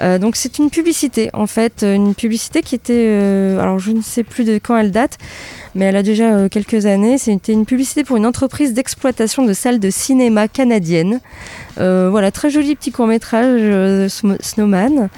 [0.00, 4.02] Euh, donc c'est une publicité en fait, une publicité qui était, euh, alors je ne
[4.02, 5.16] sais plus de quand elle date,
[5.74, 7.16] mais elle a déjà euh, quelques années.
[7.16, 11.20] C'était une publicité pour une entreprise d'exploitation de salles de cinéma canadienne.
[11.78, 14.08] Euh, voilà, très joli petit court métrage
[14.40, 15.08] Snowman.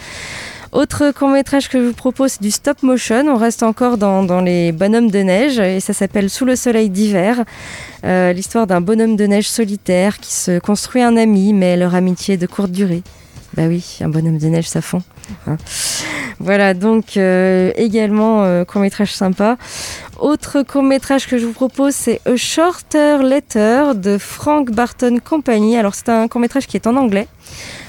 [0.73, 3.25] Autre court métrage que je vous propose, c'est du stop motion.
[3.29, 6.91] On reste encore dans, dans les bonhommes de neige et ça s'appelle Sous le soleil
[6.91, 7.45] d'hiver.
[8.05, 12.35] Euh, L'histoire d'un bonhomme de neige solitaire qui se construit un ami, mais leur amitié
[12.35, 13.03] est de courte durée.
[13.55, 15.03] Bah oui, un bonhomme de neige, ça fond.
[15.47, 15.57] Hein.
[16.39, 19.57] Voilà, donc euh, également euh, court métrage sympa.
[20.19, 25.77] Autre court métrage que je vous propose, c'est A Shorter Letter de Frank Barton Company.
[25.77, 27.27] Alors c'est un court métrage qui est en anglais,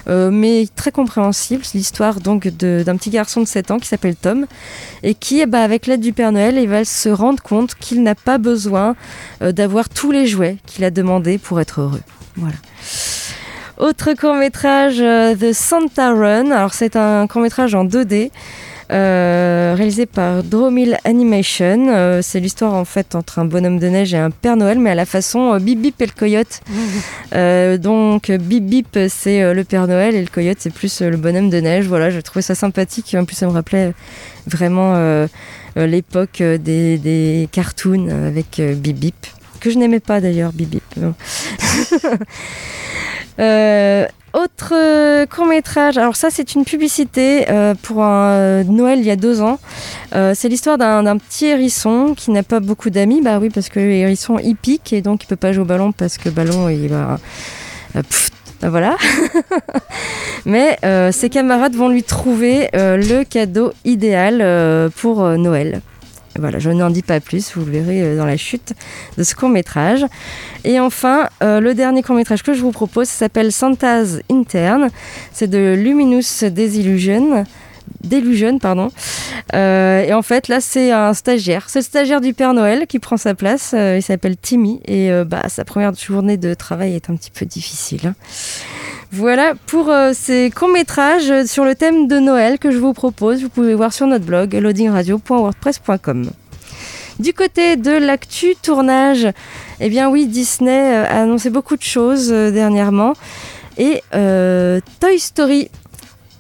[0.08, 1.64] euh, mais très compréhensible.
[1.66, 4.46] C'est l'histoire donc d'un petit garçon de 7 ans qui s'appelle Tom
[5.04, 8.02] et qui, eh ben, avec l'aide du Père Noël, il va se rendre compte qu'il
[8.02, 8.96] n'a pas besoin
[9.42, 12.02] d'avoir tous les jouets qu'il a demandé pour être heureux.
[12.38, 12.56] Voilà.
[13.78, 16.50] Autre court métrage, The Santa Run.
[16.52, 18.32] Alors c'est un court métrage en 2D.
[18.90, 21.88] euh, réalisé par Dromil Animation.
[21.90, 24.92] Euh, c'est l'histoire en fait entre un bonhomme de neige et un Père Noël, mais
[24.92, 26.62] à la façon euh, Bip Bip et le coyote.
[27.36, 31.10] Euh, donc Bip Bip c'est euh, le Père Noël et le coyote c'est plus euh,
[31.10, 31.86] le bonhomme de neige.
[31.86, 33.16] Voilà, je trouvais ça sympathique.
[33.20, 33.92] En plus, ça me rappelait
[34.48, 35.28] vraiment euh,
[35.76, 39.28] euh, l'époque euh, des, des cartoons avec euh, Bip Bip,
[39.60, 40.84] que je n'aimais pas d'ailleurs, Bip Bip.
[43.40, 49.12] Euh, autre court métrage, alors ça c'est une publicité euh, pour euh, Noël il y
[49.12, 49.60] a deux ans.
[50.14, 53.80] Euh, c'est l'histoire d'un petit hérisson qui n'a pas beaucoup d'amis, bah oui parce que
[53.80, 56.70] le hérisson il pique et donc il peut pas jouer au ballon parce que ballon
[56.70, 57.20] il va...
[57.96, 58.02] euh,
[58.62, 58.98] bah voilà.
[60.46, 65.82] Mais euh, ses camarades vont lui trouver euh, le cadeau idéal euh, pour euh, Noël.
[66.38, 68.74] Voilà, je n'en dis pas plus, vous le verrez euh, dans la chute
[69.18, 70.06] de ce court métrage.
[70.64, 74.90] Et enfin, euh, le dernier court métrage que je vous propose s'appelle Santa's Intern.
[75.32, 77.46] C'est de Luminous Desillusion.
[78.04, 78.92] Delusion, pardon.
[79.54, 81.66] Euh, et en fait, là, c'est un stagiaire.
[81.70, 83.72] C'est le stagiaire du Père Noël qui prend sa place.
[83.74, 84.82] Euh, il s'appelle Timmy.
[84.86, 88.08] Et euh, bah, sa première journée de travail est un petit peu difficile.
[88.08, 88.16] hein.
[89.12, 93.42] Voilà pour ces courts-métrages sur le thème de Noël que je vous propose.
[93.42, 96.30] Vous pouvez voir sur notre blog loadingradio.wordpress.com.
[97.18, 99.30] Du côté de l'actu tournage,
[99.80, 103.14] eh bien oui, Disney a annoncé beaucoup de choses dernièrement.
[103.78, 105.70] Et Toy Story,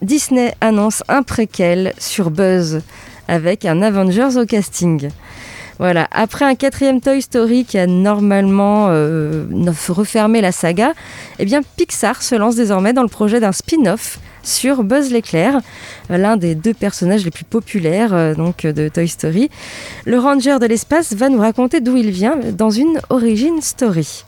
[0.01, 2.81] Disney annonce un préquel sur Buzz
[3.27, 5.10] avec un Avengers au casting.
[5.79, 9.45] Voilà, après un quatrième Toy Story qui a normalement euh,
[9.89, 10.93] refermé la saga,
[11.38, 15.60] eh bien Pixar se lance désormais dans le projet d'un spin-off sur Buzz l'éclair,
[16.10, 19.49] euh, l'un des deux personnages les plus populaires euh, donc de Toy Story.
[20.05, 24.25] Le ranger de l'espace va nous raconter d'où il vient dans une origin story.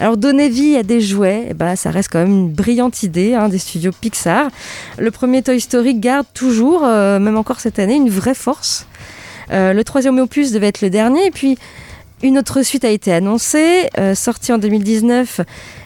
[0.00, 3.34] Alors donner vie à des jouets, eh ben, ça reste quand même une brillante idée
[3.34, 4.48] hein, des studios Pixar.
[4.96, 8.86] Le premier Toy Story garde toujours, euh, même encore cette année, une vraie force.
[9.50, 11.58] Euh, le troisième opus devait être le dernier, et puis
[12.22, 15.40] une autre suite a été annoncée, euh, sortie en 2019.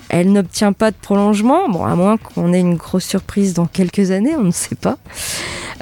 [0.08, 4.10] Elle n'obtient pas de prolongement, bon, à moins qu'on ait une grosse surprise dans quelques
[4.10, 4.98] années, on ne sait pas.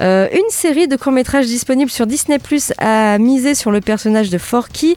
[0.01, 4.37] Euh, une série de courts-métrages disponibles sur Disney Plus a misé sur le personnage de
[4.37, 4.95] Forky,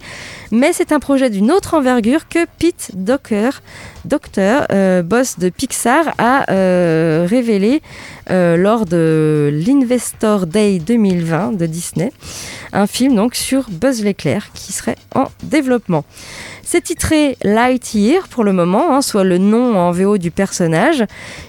[0.53, 3.63] mais c'est un projet d'une autre envergure que Pete Docker,
[4.05, 6.45] Docter, euh, boss de Pixar, a
[7.27, 7.83] révélé
[8.31, 12.13] euh, lors de l'Investor Day 2020 de Disney.
[12.73, 16.05] Un film donc sur Buzz l'éclair qui serait en développement.
[16.69, 21.05] C'est titré Lightyear pour le moment, hein, soit le nom en VO du personnage.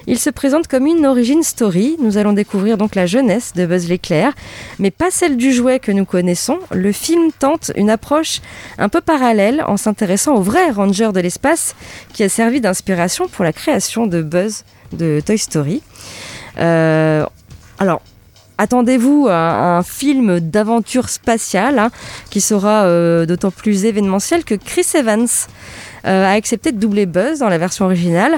[0.05, 1.97] Il se présente comme une origin story.
[1.99, 4.33] Nous allons découvrir donc la jeunesse de Buzz l'éclair,
[4.77, 6.59] mais pas celle du jouet que nous connaissons.
[6.71, 8.41] Le film tente une approche
[8.77, 11.75] un peu parallèle en s'intéressant au vrai ranger de l'espace
[12.13, 15.81] qui a servi d'inspiration pour la création de Buzz de Toy Story.
[16.59, 17.25] Euh,
[17.79, 18.01] alors,
[18.57, 21.91] attendez-vous à un film d'aventure spatiale hein,
[22.29, 25.27] qui sera euh, d'autant plus événementiel que Chris Evans
[26.07, 28.37] a accepté de doubler Buzz dans la version originale.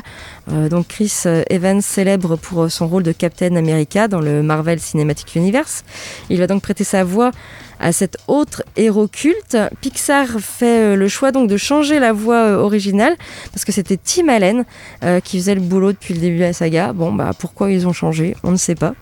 [0.51, 1.13] Euh, donc Chris
[1.49, 5.84] Evans célèbre pour euh, son rôle de Captain America dans le Marvel Cinematic Universe.
[6.29, 7.32] Il va donc prêter sa voix
[7.79, 9.58] à cet autre héros culte.
[9.82, 13.15] Pixar fait euh, le choix donc de changer la voix euh, originale
[13.51, 14.65] parce que c'était Tim Allen
[15.03, 16.93] euh, qui faisait le boulot depuis le début de la saga.
[16.93, 18.36] Bon, bah pourquoi ils ont changé?
[18.43, 18.93] On ne sait pas.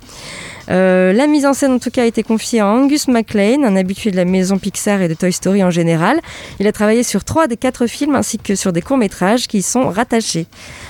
[0.69, 3.75] Euh, la mise en scène en tout cas a été confiée à Angus MacLean, un
[3.75, 6.19] habitué de la maison Pixar et de Toy Story en général.
[6.59, 9.61] Il a travaillé sur trois des quatre films ainsi que sur des courts-métrages qui y
[9.61, 10.47] sont rattachés.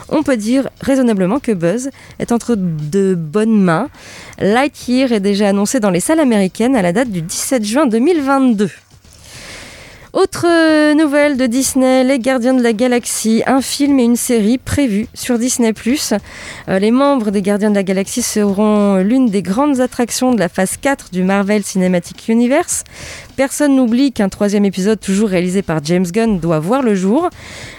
[0.10, 3.90] On peut dire raisonnablement que Buzz est entre de bonnes mains.
[4.40, 8.70] Lightyear est déjà annoncé dans les salles américaines à la date du 17 juin 2022.
[10.18, 14.58] Autre euh, nouvelle de Disney, Les Gardiens de la Galaxie, un film et une série
[14.58, 15.76] prévus sur Disney+.
[15.78, 20.50] Euh, les membres des Gardiens de la Galaxie seront l'une des grandes attractions de la
[20.50, 22.84] phase 4 du Marvel Cinematic Universe.
[23.36, 27.30] Personne n'oublie qu'un troisième épisode, toujours réalisé par James Gunn, doit voir le jour.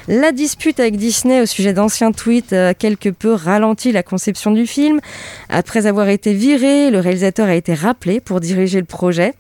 [0.07, 4.69] La dispute avec Disney au sujet d'anciens tweets a quelque peu ralenti la conception du
[4.69, 5.01] film.
[5.49, 9.35] Après avoir été viré, le réalisateur a été rappelé pour diriger le projet.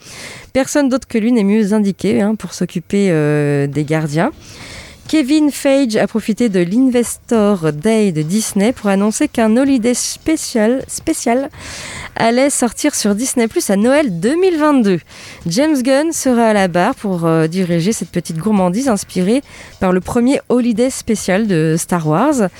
[0.52, 4.32] Personne d'autre que lui n'est mieux indiqué hein, pour s'occuper euh, des gardiens.
[5.08, 11.48] Kevin Feige a profité de l'Investor Day de Disney pour annoncer qu'un holiday spécial, spécial
[12.14, 15.00] allait sortir sur Disney Plus à Noël 2022.
[15.46, 19.42] James Gunn sera à la barre pour euh, diriger cette petite gourmandise inspirée
[19.80, 22.50] par le premier holiday spécial de Star Wars.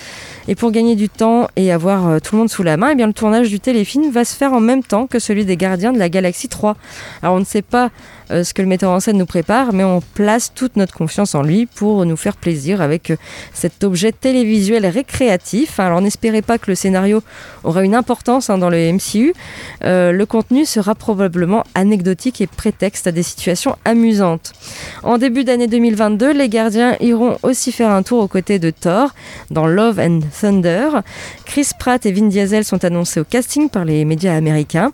[0.51, 2.95] Et pour gagner du temps et avoir euh, tout le monde sous la main, eh
[2.95, 5.93] bien, le tournage du téléfilm va se faire en même temps que celui des Gardiens
[5.93, 6.75] de la Galaxie 3.
[7.23, 7.91] Alors on ne sait pas
[8.31, 11.35] euh, ce que le metteur en scène nous prépare, mais on place toute notre confiance
[11.35, 13.17] en lui pour nous faire plaisir avec euh,
[13.53, 15.79] cet objet télévisuel récréatif.
[15.81, 17.23] Alors n'espérez pas que le scénario
[17.63, 19.35] aura une importance hein, dans le MCU.
[19.83, 24.53] Le contenu sera probablement anecdotique et prétexte à des situations amusantes.
[25.03, 29.15] En début d'année 2022, les gardiens iront aussi faire un tour aux côtés de Thor
[29.51, 30.89] dans Love and Thunder.
[31.45, 34.93] Chris Pratt et Vin Diesel sont annoncés au casting par les médias américains.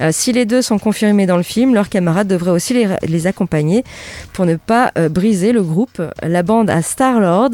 [0.00, 3.84] Euh, si les deux sont confirmés dans le film, leurs camarades devraient aussi les, accompagner
[4.32, 6.02] pour ne pas euh, briser le groupe.
[6.22, 7.50] La bande à Star-Lord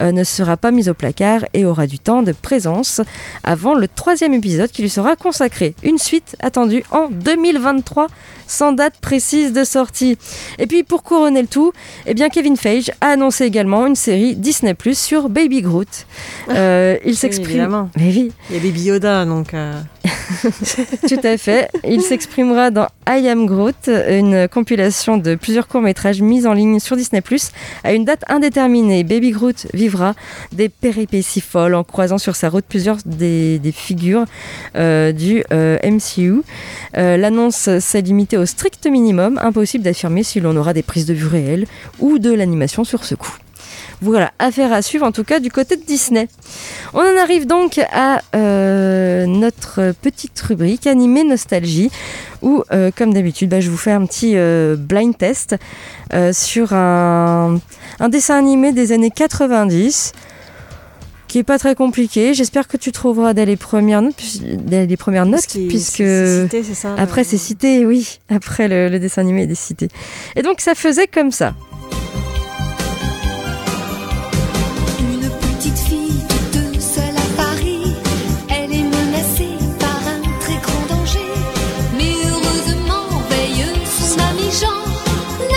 [0.00, 3.00] euh, ne sera pas mise au placard et aura du temps de présence
[3.42, 5.74] avant le troisième épisode qui lui sera consacré.
[5.82, 8.08] Une suite attendue en 2023
[8.46, 10.18] sans date précise de sortie.
[10.58, 11.72] Et puis pour couronner le tout,
[12.06, 16.06] eh bien Kevin Feige a annoncé également une série Disney Plus sur Baby Groot.
[16.48, 16.54] Euh,
[16.84, 17.50] Euh, il s'exprime.
[17.50, 17.90] évidemment.
[17.96, 19.54] Mais oui, Il y a Baby Yoda, donc.
[19.54, 19.80] euh,
[21.08, 21.68] tout à fait.
[21.84, 26.96] Il s'exprimera dans I Am Groot, une compilation de plusieurs courts-métrages mis en ligne sur
[26.96, 27.22] Disney+,
[27.82, 29.04] à une date indéterminée.
[29.04, 30.14] Baby Groot vivra
[30.52, 34.24] des péripéties folles en croisant sur sa route plusieurs des, figures
[34.76, 36.42] euh, du euh, MCU.
[36.96, 41.14] Euh, L'annonce s'est limitée au strict minimum, impossible d'affirmer si l'on aura des prises de
[41.14, 41.66] vue réelles
[42.00, 43.36] ou de l'animation sur ce coup.
[44.02, 46.28] Voilà, affaire à suivre en tout cas du côté de Disney.
[46.92, 51.90] On en arrive donc à euh, notre petite rubrique animée nostalgie
[52.42, 55.56] où, euh, comme d'habitude, bah, je vous fais un petit euh, blind test
[56.32, 57.58] sur un,
[57.98, 60.12] un dessin animé des années 90
[61.34, 62.32] qui est pas très compliqué.
[62.32, 64.22] J'espère que tu trouveras dès les premières notes,
[64.70, 68.20] les premières notes puisque cité, ça après euh, c'est cité, oui.
[68.28, 69.88] Après le, le dessin animé est cité.
[70.36, 71.54] Et donc ça faisait comme ça.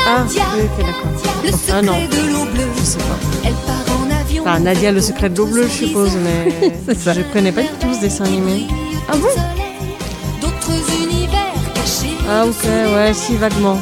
[0.10, 1.44] Ah, oui, ok, d'accord.
[1.44, 1.94] le Ah non.
[1.94, 2.68] secret de l'eau bleue.
[2.80, 3.20] Je sais pas.
[3.44, 4.42] Elle part en avion.
[4.44, 7.94] Enfin, Nadia, le secret de l'eau bleue, je suppose, mais je connais pas du tout
[7.94, 8.68] ce dessin animé.
[9.10, 9.28] Ah bon.
[12.30, 13.78] Ah, ok, ouais, si, vaguement.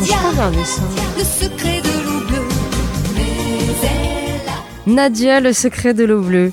[0.00, 0.82] Je peux regarder ça.
[1.16, 2.48] le secret de l'eau bleue.
[3.16, 3.22] Mais
[3.82, 6.52] elle a Nadia, le secret de l'eau bleue.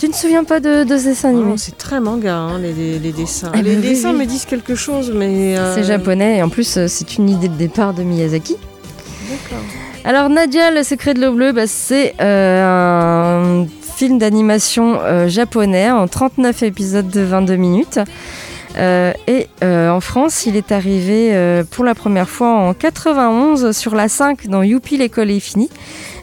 [0.00, 2.58] Tu ne te souviens pas de, de ce dessin animé Non, c'est très manga, hein,
[2.58, 3.50] les, les- les dessins.
[3.52, 4.18] Ah, les bah oui, dessins oui.
[4.20, 5.58] me disent quelque chose, mais.
[5.58, 8.56] euh, C'est japonais et en plus euh, c'est une idée de départ de Miyazaki.
[9.28, 9.62] D'accord.
[10.04, 15.90] Alors Nadia, le secret de l'eau bleue, bah, c'est euh, un film d'animation euh, japonais
[15.90, 17.98] en 39 épisodes de 22 minutes.
[18.76, 23.76] Euh, et euh, en France, il est arrivé euh, pour la première fois en 91
[23.76, 25.70] sur la 5 dans Youpi, l'école est finie.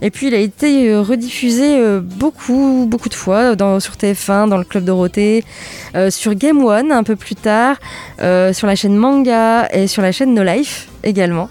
[0.01, 4.83] Et puis il a été rediffusé beaucoup, beaucoup de fois sur TF1, dans le Club
[4.83, 5.43] Dorothée,
[6.09, 7.77] sur Game One un peu plus tard,
[8.19, 11.49] sur la chaîne Manga et sur la chaîne No Life également,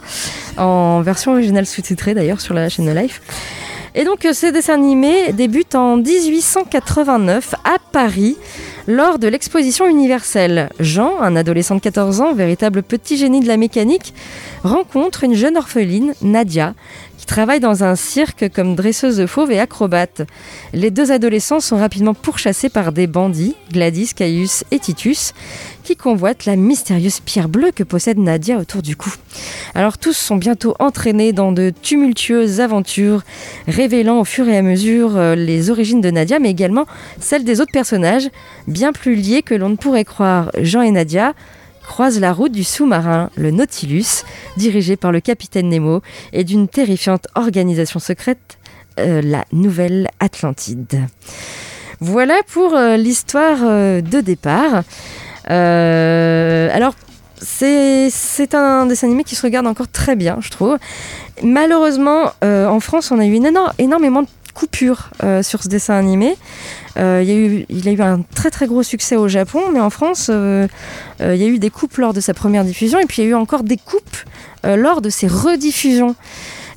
[0.58, 3.20] en version originale sous-titrée d'ailleurs sur la chaîne No Life.
[3.98, 8.36] Et donc euh, ce dessin animé débute en 1889 à Paris
[8.86, 10.68] lors de l'exposition universelle.
[10.78, 14.12] Jean, un adolescent de 14 ans, véritable petit génie de la mécanique,
[14.64, 16.74] rencontre une jeune orpheline, Nadia,
[17.16, 20.22] qui travaille dans un cirque comme dresseuse de fauves et acrobate.
[20.72, 25.32] Les deux adolescents sont rapidement pourchassés par des bandits, Gladys, Caius et Titus,
[25.82, 29.12] qui convoitent la mystérieuse pierre bleue que possède Nadia autour du cou.
[29.74, 33.22] Alors tous sont bientôt entraînés dans de tumultueuses aventures,
[33.68, 36.86] révélant au fur et à mesure euh, les origines de Nadia, mais également
[37.20, 38.28] celles des autres personnages,
[38.66, 40.50] bien plus liés que l'on ne pourrait croire.
[40.60, 41.34] Jean et Nadia
[41.86, 44.24] croisent la route du sous-marin, le Nautilus,
[44.56, 48.58] dirigé par le capitaine Nemo, et d'une terrifiante organisation secrète,
[48.98, 51.06] euh, la Nouvelle Atlantide.
[52.00, 54.82] Voilà pour euh, l'histoire euh, de départ.
[55.48, 56.94] Alors,
[57.38, 60.78] c'est un dessin animé qui se regarde encore très bien, je trouve.
[61.42, 63.38] Malheureusement, en France, on a eu
[63.78, 66.34] énormément de coupures euh, sur ce dessin animé.
[66.96, 67.22] Euh,
[67.68, 70.66] il, a eu, un très très gros succès au Japon, mais en France, euh,
[71.20, 73.28] il y a eu des coupes lors de sa première diffusion, et puis il y
[73.28, 74.16] a eu encore des coupes
[74.64, 76.16] lors de ses rediffusions.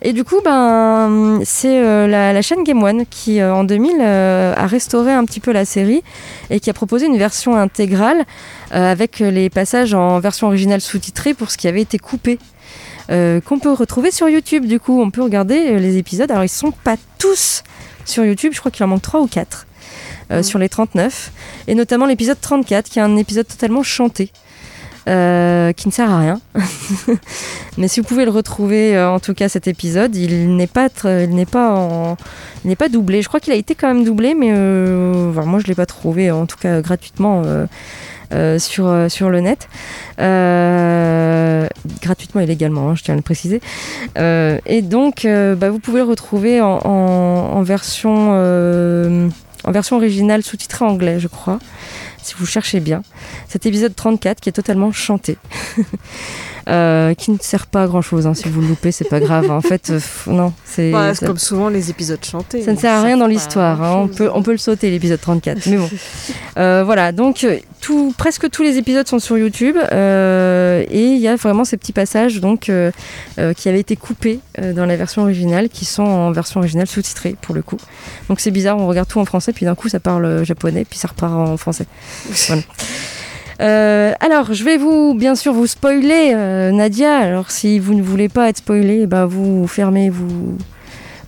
[0.01, 5.11] Et du coup, ben, c'est la, chaîne Game One qui, en 2000, euh, a restauré
[5.11, 6.03] un petit peu la série
[6.49, 8.23] et qui a proposé une version intégrale
[8.71, 12.37] avec les passages en version originale sous-titrée pour ce qui avait été coupé.
[13.09, 14.65] Euh, qu'on peut retrouver sur YouTube.
[14.65, 16.29] Du coup, on peut regarder euh, les épisodes.
[16.31, 17.63] Alors, ils sont pas tous
[18.05, 18.51] sur YouTube.
[18.53, 19.67] Je crois qu'il en manque 3 ou 4
[20.31, 21.31] euh, sur les 39.
[21.67, 24.31] Et notamment l'épisode 34, qui est un épisode totalement chanté.
[25.07, 26.41] euh, qui ne sert à rien.
[27.77, 30.87] Mais si vous pouvez le retrouver, euh, en tout cas cet épisode, il n'est pas,
[30.87, 32.15] tr- il n'est pas, en-
[32.63, 33.21] il n'est pas doublé.
[33.23, 35.85] Je crois qu'il a été quand même doublé, mais euh, enfin, moi je l'ai pas
[35.87, 37.41] trouvé, en tout cas gratuitement
[38.33, 39.67] euh, sur euh, sur le net,
[40.19, 41.67] Euh,
[42.01, 43.61] gratuitement et légalement, hein, je tiens à le préciser.
[44.17, 45.25] Et donc,
[45.57, 48.31] bah, vous pouvez le retrouver en, en- en version
[49.65, 51.59] en version originale sous-titrée anglais, je crois,
[52.21, 53.01] si vous cherchez bien.
[53.47, 55.37] Cet épisode 34 qui est totalement chanté.
[56.67, 58.29] Euh, qui ne sert pas à grand chose.
[58.35, 59.49] Si vous le loupez, c'est pas grave.
[59.49, 62.61] En fait, euh, non, c'est Bah, comme souvent les épisodes chantés.
[62.61, 63.81] ça ne sert à rien dans l'histoire.
[63.81, 63.95] hein.
[64.03, 65.65] On, peut, on peut le sauter, l'épisode 34.
[65.65, 65.89] Mais bon.
[66.57, 67.47] Euh, voilà, donc
[67.79, 69.77] tout, presque tous les épisodes sont sur YouTube.
[69.77, 72.69] et il y a vraiment ces petits passages donc,
[73.55, 77.55] qui avaient été coupés dans la version originale, qui sont en version originale sous-titrée pour
[77.55, 77.77] le coup.
[78.27, 80.99] Donc c'est bizarre, on regarde tout en français, puis d'un coup ça parle japonais, puis
[80.99, 81.85] ça repart en français.
[83.61, 87.17] Euh, alors, je vais vous, bien sûr, vous spoiler, euh, Nadia.
[87.17, 90.57] Alors, si vous ne voulez pas être spoilé, bah, vous fermez, vous,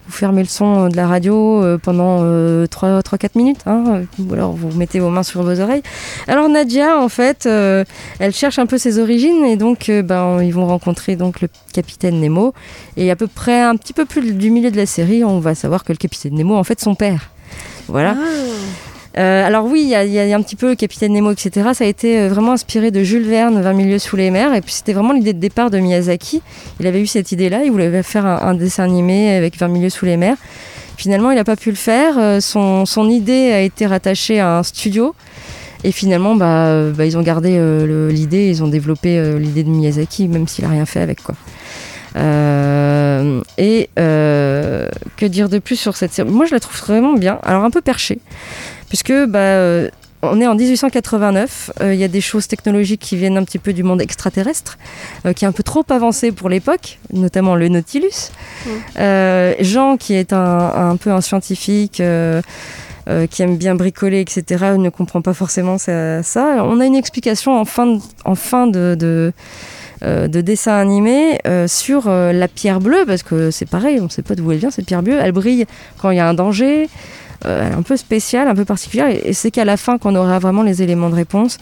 [0.08, 5.00] fermez le son de la radio euh, pendant 3-4 minutes, hein, ou alors vous mettez
[5.00, 5.84] vos mains sur vos oreilles.
[6.28, 10.68] Alors Nadia, en fait, elle cherche un peu ses origines et donc ben, ils vont
[10.68, 12.54] rencontrer donc le capitaine Nemo.
[12.98, 15.56] Et à peu près un petit peu plus du milieu de la série, on va
[15.56, 17.30] savoir que le capitaine Nemo, en fait, son père.
[17.88, 18.16] Voilà.
[18.18, 18.91] Ah.
[19.18, 21.70] Euh, alors oui, il y, a un petit peu Capitaine Nemo, etc.
[21.74, 24.53] Ça a été euh, vraiment inspiré de Jules Verne, 20 milieux sous les mers.
[24.53, 26.41] Et puis c'était vraiment l'idée de départ de Miyazaki.
[26.80, 30.05] Il avait eu cette idée-là, il voulait faire un, dessin animé avec 20 milieux sous
[30.05, 30.38] les mers.
[30.97, 32.18] Finalement, il n'a pas pu le faire.
[32.18, 35.14] Euh, son, idée a été rattachée à un studio.
[35.84, 37.59] Et finalement, bah, bah ils ont gardé
[38.12, 41.24] l'idée, ils ont développé l'idée de Miyazaki, même s'il n'a rien fait avec.
[41.24, 41.34] quoi.
[43.57, 46.30] et que dire de plus sur cette série?
[46.30, 47.39] Moi, je la trouve vraiment bien.
[47.41, 48.20] Alors, un peu perchée
[48.92, 49.89] puisque bah, euh,
[50.22, 53.58] on est en 1889, euh, il y a des choses technologiques qui viennent un petit
[53.58, 54.78] peu du monde extraterrestre,
[55.26, 58.32] euh, qui est un peu trop avancé pour l'époque, notamment le Nautilus.
[58.98, 62.04] Jean, qui est un, peu un scientifique,
[63.30, 66.22] qui aime bien bricoler, etc., ne comprend pas forcément ça.
[66.66, 68.98] On a une explication en fin de, en fin de,
[70.02, 74.36] de dessin animé sur la pierre bleue, parce que c'est pareil, on ne sait pas
[74.36, 75.18] d'où elle vient, cette pierre bleue.
[75.18, 75.66] Elle brille
[75.98, 76.89] quand il y a un danger,
[77.46, 79.08] euh, un peu spéciale, un peu particulière.
[79.10, 81.58] Et, c'est qu'à la fin qu'on aura vraiment les éléments de réponse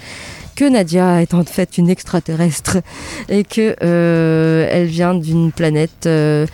[0.56, 2.78] que Nadia est en fait une extraterrestre
[3.30, 6.06] et que euh, elle vient d'une planète.
[6.06, 6.46] Euh,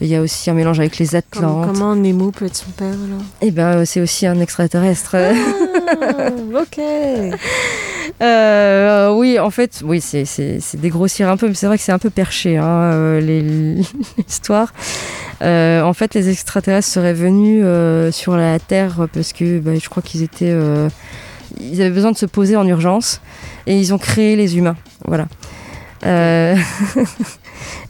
[0.00, 1.66] il y a aussi un mélange avec les Atlantes.
[1.66, 3.22] Comment, Nemo peut être son père alors?
[3.42, 5.14] Eh ben, c'est aussi un extraterrestre.
[5.14, 6.80] Ah, ok.
[8.20, 12.10] oui, en fait, oui, c'est dégrossir un peu, mais c'est vrai que c'est un peu
[12.10, 14.72] perché hein, l'histoire.
[15.42, 19.88] Euh, en fait, les extraterrestres seraient venus euh, sur la Terre parce que bah, je
[19.88, 20.88] crois qu'ils étaient, euh,
[21.58, 23.22] ils avaient besoin de se poser en urgence
[23.66, 24.76] et ils ont créé les humains.
[25.06, 25.28] Voilà.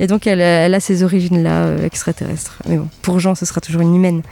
[0.00, 2.58] et donc, elle, a ces origines-là extraterrestres.
[2.68, 4.22] Mais bon, pour Jean, ce sera toujours une humaine.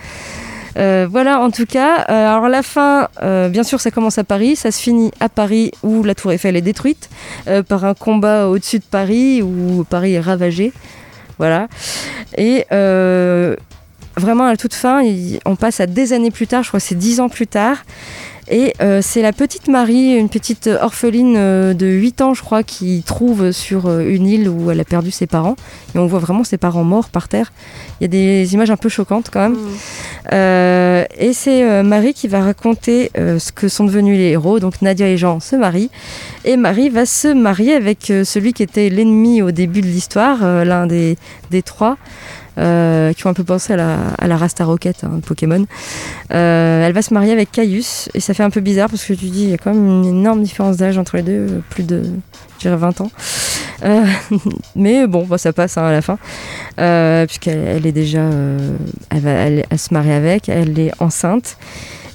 [0.78, 1.96] Voilà, en tout cas.
[1.96, 6.02] alors la fin, bien sûr, ça commence à Paris, ça se finit à Paris où
[6.04, 7.10] la Tour Eiffel est détruite
[7.68, 10.72] par un combat au-dessus de Paris où Paris est ravagé.
[11.38, 11.68] Voilà.
[12.36, 13.56] Et euh,
[14.16, 15.02] vraiment à la toute fin,
[15.44, 17.78] on passe à des années plus tard, je crois que c'est dix ans plus tard.
[18.51, 22.62] Et euh, c'est la petite Marie, une petite orpheline euh, de 8 ans, je crois,
[22.62, 25.57] qui trouve sur une île où elle a perdu ses parents.
[25.94, 27.53] Et on voit vraiment ses parents morts par terre.
[28.01, 29.59] Il y a des images un peu choquantes quand même.
[29.59, 31.05] Mmh.
[31.18, 34.61] et c'est Marie qui va raconter ce que sont devenus les héros.
[34.61, 35.90] Donc Nadia et Jean se marient.
[36.44, 40.86] Et Marie va se marier avec celui qui était l'ennemi au début de l'histoire, l'un
[40.86, 41.16] des,
[41.51, 41.96] des trois.
[42.59, 45.64] Euh, qui ont un peu pensé à la, à la Rasta Rocket hein, Pokémon.
[46.32, 49.12] Euh, elle va se marier avec Caius et ça fait un peu bizarre parce que
[49.12, 51.84] tu dis il y a quand même une énorme différence d'âge entre les deux, plus
[51.84, 52.02] de
[52.56, 53.12] je dirais 20 ans.
[53.84, 54.04] Euh,
[54.76, 56.18] mais bon, bah, ça passe hein, à la fin,
[57.26, 58.28] puisqu'elle elle est déjà,
[59.11, 61.59] elle va elle, se marie avec, elle est enceinte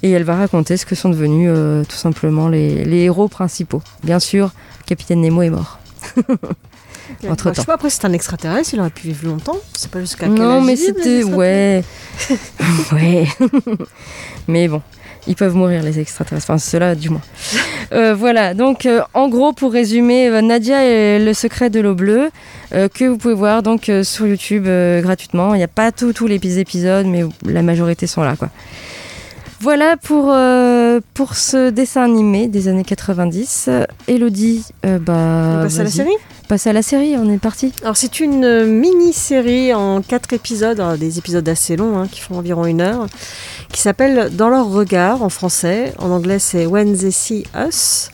[0.02, 1.52] et elle va raconter ce que sont devenus
[1.88, 3.82] tout simplement les héros principaux.
[4.04, 4.52] Bien sûr,
[4.86, 5.80] Capitaine Nemo est mort.
[7.30, 7.54] Entre temps.
[7.54, 9.58] Je sais pas, après c'est un extraterrestre, il aurait pu vivre longtemps.
[9.74, 11.24] C'est pas jusqu'à Non, mais c'était.
[11.24, 11.84] Ouais.
[12.92, 13.28] ouais.
[14.48, 14.82] mais bon.
[15.26, 16.50] Ils peuvent mourir, les extraterrestres.
[16.50, 17.22] Enfin, ceux-là, du moins.
[17.92, 18.56] Euh, voilà.
[18.56, 22.32] Donc, euh, en gros, pour résumer, euh, Nadia est le secret de l'eau bleue,
[22.72, 24.68] que vous pouvez voir donc sur YouTube
[25.04, 25.54] gratuitement.
[25.54, 28.50] Il n'y a pas tous les épisodes, mais la majorité sont là, quoi.
[29.64, 30.36] Voilà pour,
[31.14, 33.70] pour ce dessin animé des années 90.
[34.08, 35.58] Elodie, bah.
[35.60, 36.18] On passe à la série
[36.54, 37.74] passer à la série, on est parti.
[37.82, 42.38] Alors c'est une euh, mini-série en quatre épisodes, des épisodes assez longs hein, qui font
[42.38, 43.08] environ une heure,
[43.72, 45.94] qui s'appelle Dans leur regard en français.
[45.98, 48.10] En anglais c'est When They See Us.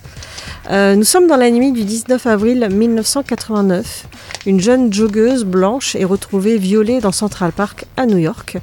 [0.69, 4.05] Euh, nous sommes dans la nuit du 19 avril 1989.
[4.45, 8.57] Une jeune joggeuse blanche est retrouvée violée dans Central Park à New York.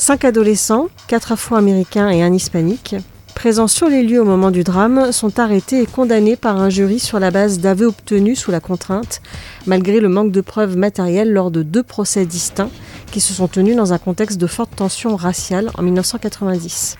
[0.00, 2.94] Cinq adolescents, quatre afro-américains et un hispanique,
[3.34, 7.00] présents sur les lieux au moment du drame, sont arrêtés et condamnés par un jury
[7.00, 9.20] sur la base d'aveux obtenus sous la contrainte,
[9.66, 12.70] malgré le manque de preuves matérielles lors de deux procès distincts
[13.10, 16.96] qui se sont tenus dans un contexte de forte tension raciale en 1990.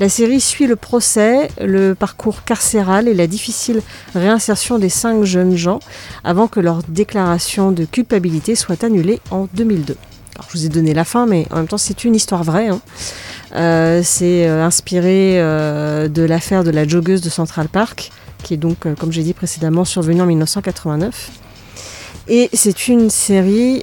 [0.00, 3.80] La série suit le procès, le parcours carcéral et la difficile
[4.16, 5.78] réinsertion des cinq jeunes gens
[6.24, 9.94] avant que leur déclaration de culpabilité soit annulée en 2002.
[10.48, 12.68] Je vous ai donné la fin, mais en même temps c'est une histoire vraie.
[12.68, 12.80] Hein.
[13.54, 18.10] Euh, c'est euh, inspiré euh, de l'affaire de la joggeuse de Central Park,
[18.42, 21.30] qui est donc, comme j'ai dit précédemment, survenue en 1989.
[22.26, 23.82] Et c'est une série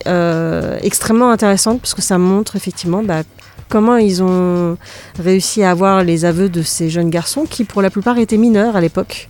[0.82, 3.22] extrêmement intéressante parce que ça montre effectivement bah,
[3.70, 4.78] comment ils ont
[5.20, 8.76] réussi à avoir les aveux de ces jeunes garçons qui pour la plupart étaient mineurs
[8.76, 9.30] à l'époque,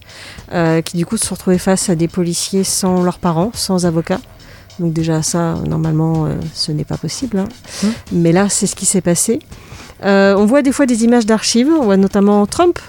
[0.86, 4.22] qui du coup se retrouvés face à des policiers sans leurs parents, sans avocats.
[4.82, 7.38] Donc déjà ça, normalement, euh, ce n'est pas possible.
[7.40, 7.48] hein.
[7.84, 7.88] Mmh.
[8.14, 9.40] Mais là, c'est ce qui s'est passé.
[10.04, 11.70] Euh, on voit des fois des images d'archives.
[11.80, 12.80] On voit notamment Trump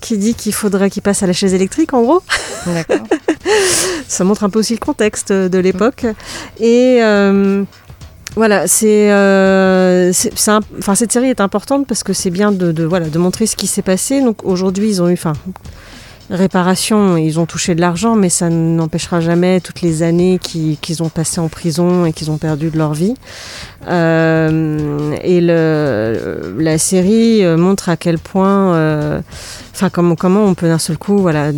[0.00, 2.22] qui dit qu'il faudrait qu'il passe à la chaise électrique, en gros.
[2.66, 3.06] D'accord.
[4.06, 6.06] Ça montre un peu aussi le contexte de l'époque.
[6.60, 7.64] Et euh,
[8.36, 13.08] voilà, c'est, euh, enfin, cette série est importante parce que c'est bien de, de, voilà,
[13.08, 14.20] de montrer ce qui s'est passé.
[14.20, 15.32] Donc aujourd'hui, ils ont eu, enfin,
[16.30, 21.02] réparation, ils ont touché de l'argent, mais ça n'empêchera jamais toutes les années qui- qu'ils
[21.02, 23.14] ont passées en prison et qu'ils ont perdu de leur vie.
[23.88, 29.20] Euh, et le, la série euh, montre à quel point, euh,
[29.72, 31.50] enfin comment, on peut d'un seul coup, voilà,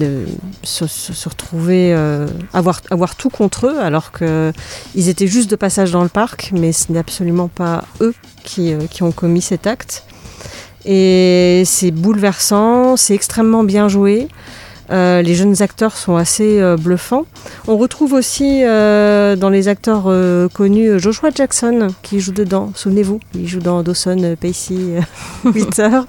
[0.63, 2.81] se, retrouver, euh, avoir,
[3.17, 4.53] tout contre eux, alors que
[4.95, 8.15] ils étaient juste de passage dans le parc, mais ce n'est absolument pas eux
[8.45, 10.05] qui ont commis cet acte.
[10.85, 14.29] Et c'est bouleversant, c'est extrêmement bien joué.
[14.91, 17.25] Euh, les jeunes acteurs sont assez euh, bluffants.
[17.69, 20.11] On retrouve aussi euh, dans les acteurs
[20.53, 22.73] connus Joshua Jackson qui joue dedans.
[22.75, 25.01] Souvenez-vous, il joue dans Dawson, Pacey,
[25.53, 26.01] Peter,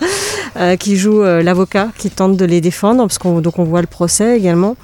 [0.79, 3.01] qui joue l'avocat qui tente de les défendre.
[3.01, 4.75] Parce qu'on donc on voit le procès également.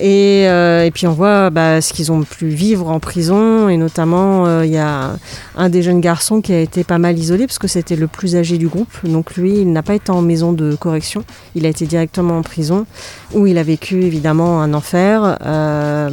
[0.00, 3.76] Et, euh, et puis on voit bah, ce qu'ils ont pu vivre en prison, et
[3.76, 5.16] notamment euh, il y a
[5.56, 8.36] un des jeunes garçons qui a été pas mal isolé parce que c'était le plus
[8.36, 8.92] âgé du groupe.
[9.04, 11.24] Donc lui, il n'a pas été en maison de correction,
[11.54, 12.86] il a été directement en prison
[13.34, 16.10] où il a vécu évidemment un enfer euh,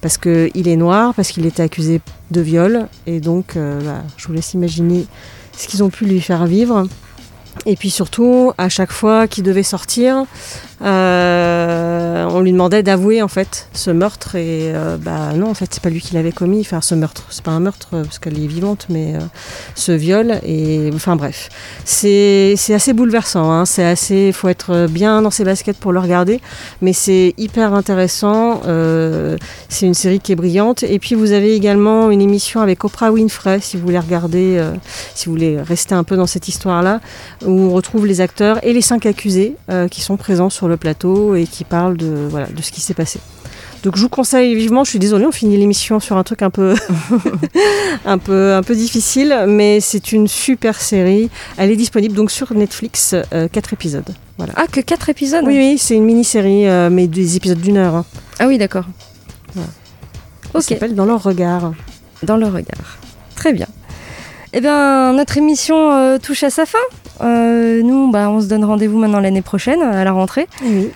[0.00, 2.00] parce qu'il est noir, parce qu'il était accusé
[2.30, 5.06] de viol, et donc euh, bah, je vous laisse imaginer
[5.56, 6.86] ce qu'ils ont pu lui faire vivre.
[7.66, 10.24] Et puis surtout, à chaque fois qu'il devait sortir,
[10.82, 15.68] euh, on lui demandait d'avouer en fait ce meurtre et euh, bah non en fait
[15.70, 16.60] c'est pas lui qui l'avait commis.
[16.60, 19.14] Enfin ce meurtre, c'est pas un meurtre euh, parce qu'elle est vivante, mais
[19.74, 21.50] ce viol et enfin bref,
[21.84, 23.50] c'est assez bouleversant.
[23.52, 26.40] Hein, c'est assez, faut être bien dans ses baskets pour le regarder,
[26.80, 28.62] mais c'est hyper intéressant.
[29.68, 30.82] c'est une série qui est brillante.
[30.82, 34.64] Et puis vous avez également une émission avec Oprah Winfrey si vous voulez regarder,
[35.14, 37.00] si vous voulez rester un peu dans cette histoire-là,
[37.46, 40.76] où on retrouve les acteurs et les cinq accusés euh, qui sont présents sur le
[40.76, 43.20] plateau et qui parlent de, voilà, de ce qui s'est passé.
[43.82, 46.50] Donc je vous conseille vivement, je suis désolée, on finit l'émission sur un truc un
[46.50, 46.74] peu,
[48.04, 51.30] un peu, un peu difficile, mais c'est une super série.
[51.56, 54.04] Elle est disponible donc sur Netflix, euh, quatre épisodes.
[54.36, 54.52] Voilà.
[54.56, 57.94] Ah, que 4 épisodes Oui, oui, c'est une mini-série, euh, mais des épisodes d'une heure.
[57.94, 58.04] hein.
[58.38, 58.84] Ah oui, d'accord.
[59.54, 59.68] Voilà.
[60.52, 61.72] Ça Ok, s'appelle Dans leur regard.
[62.22, 62.98] dans le regard.
[63.36, 63.66] Très bien.
[64.52, 66.78] Eh bien, notre émission euh, touche à sa fin.
[67.22, 70.48] Euh, nous, bah, on se donne rendez-vous maintenant l'année prochaine, à la rentrée.
[70.62, 70.90] Oui.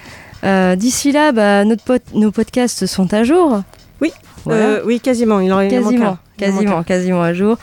[0.44, 3.62] Euh, D'ici là, bah, notre nos podcasts sont à jour.
[4.00, 4.12] Oui.
[4.44, 4.64] Voilà.
[4.64, 5.40] Euh, oui, quasiment.
[5.40, 7.56] Il en Quasiment, quasiment, quasiment à jour.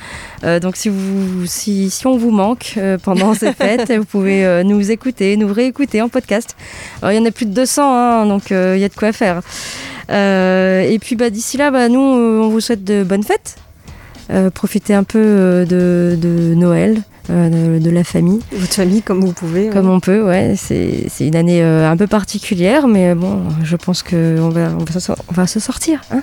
[0.61, 5.37] Donc si vous, si, si on vous manque pendant ces fêtes, vous pouvez nous écouter,
[5.37, 6.55] nous réécouter en podcast.
[7.01, 9.11] Alors, il y en a plus de 200, hein, donc il y a de quoi
[9.11, 9.41] faire.
[10.09, 13.57] Et puis bah, d'ici là, bah, nous, on vous souhaite de bonnes fêtes.
[14.55, 19.69] Profitez un peu de, de Noël, euh, de, la famille, Votre famille, comme vous pouvez.
[19.69, 19.93] comme ouais.
[19.95, 20.25] on peut.
[20.25, 24.69] Ouais, c'est c'est une année euh, un peu particulière, mais bon, je pense qu'on va,
[24.79, 26.01] on va, s'en- on va se sortir.
[26.11, 26.21] Hein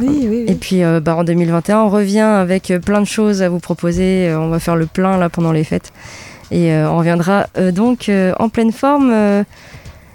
[0.00, 0.44] Oui, oui, oui.
[0.48, 3.60] et puis euh, bah, en 2021, on revient avec euh, plein de choses à vous
[3.60, 4.28] proposer.
[4.28, 5.92] Euh, on va faire le plein là pendant les fêtes.
[6.50, 9.42] Et euh, on reviendra euh, donc euh, en pleine forme euh,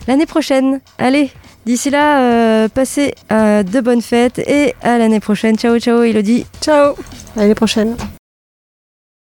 [0.08, 0.80] l'année prochaine.
[0.98, 1.30] Allez,
[1.66, 5.58] d'ici là, euh, passez euh, de bonnes fêtes et à l'année prochaine.
[5.58, 6.46] Ciao, ciao, Elodie.
[6.62, 6.94] Ciao.
[7.36, 7.96] À l'année prochaine.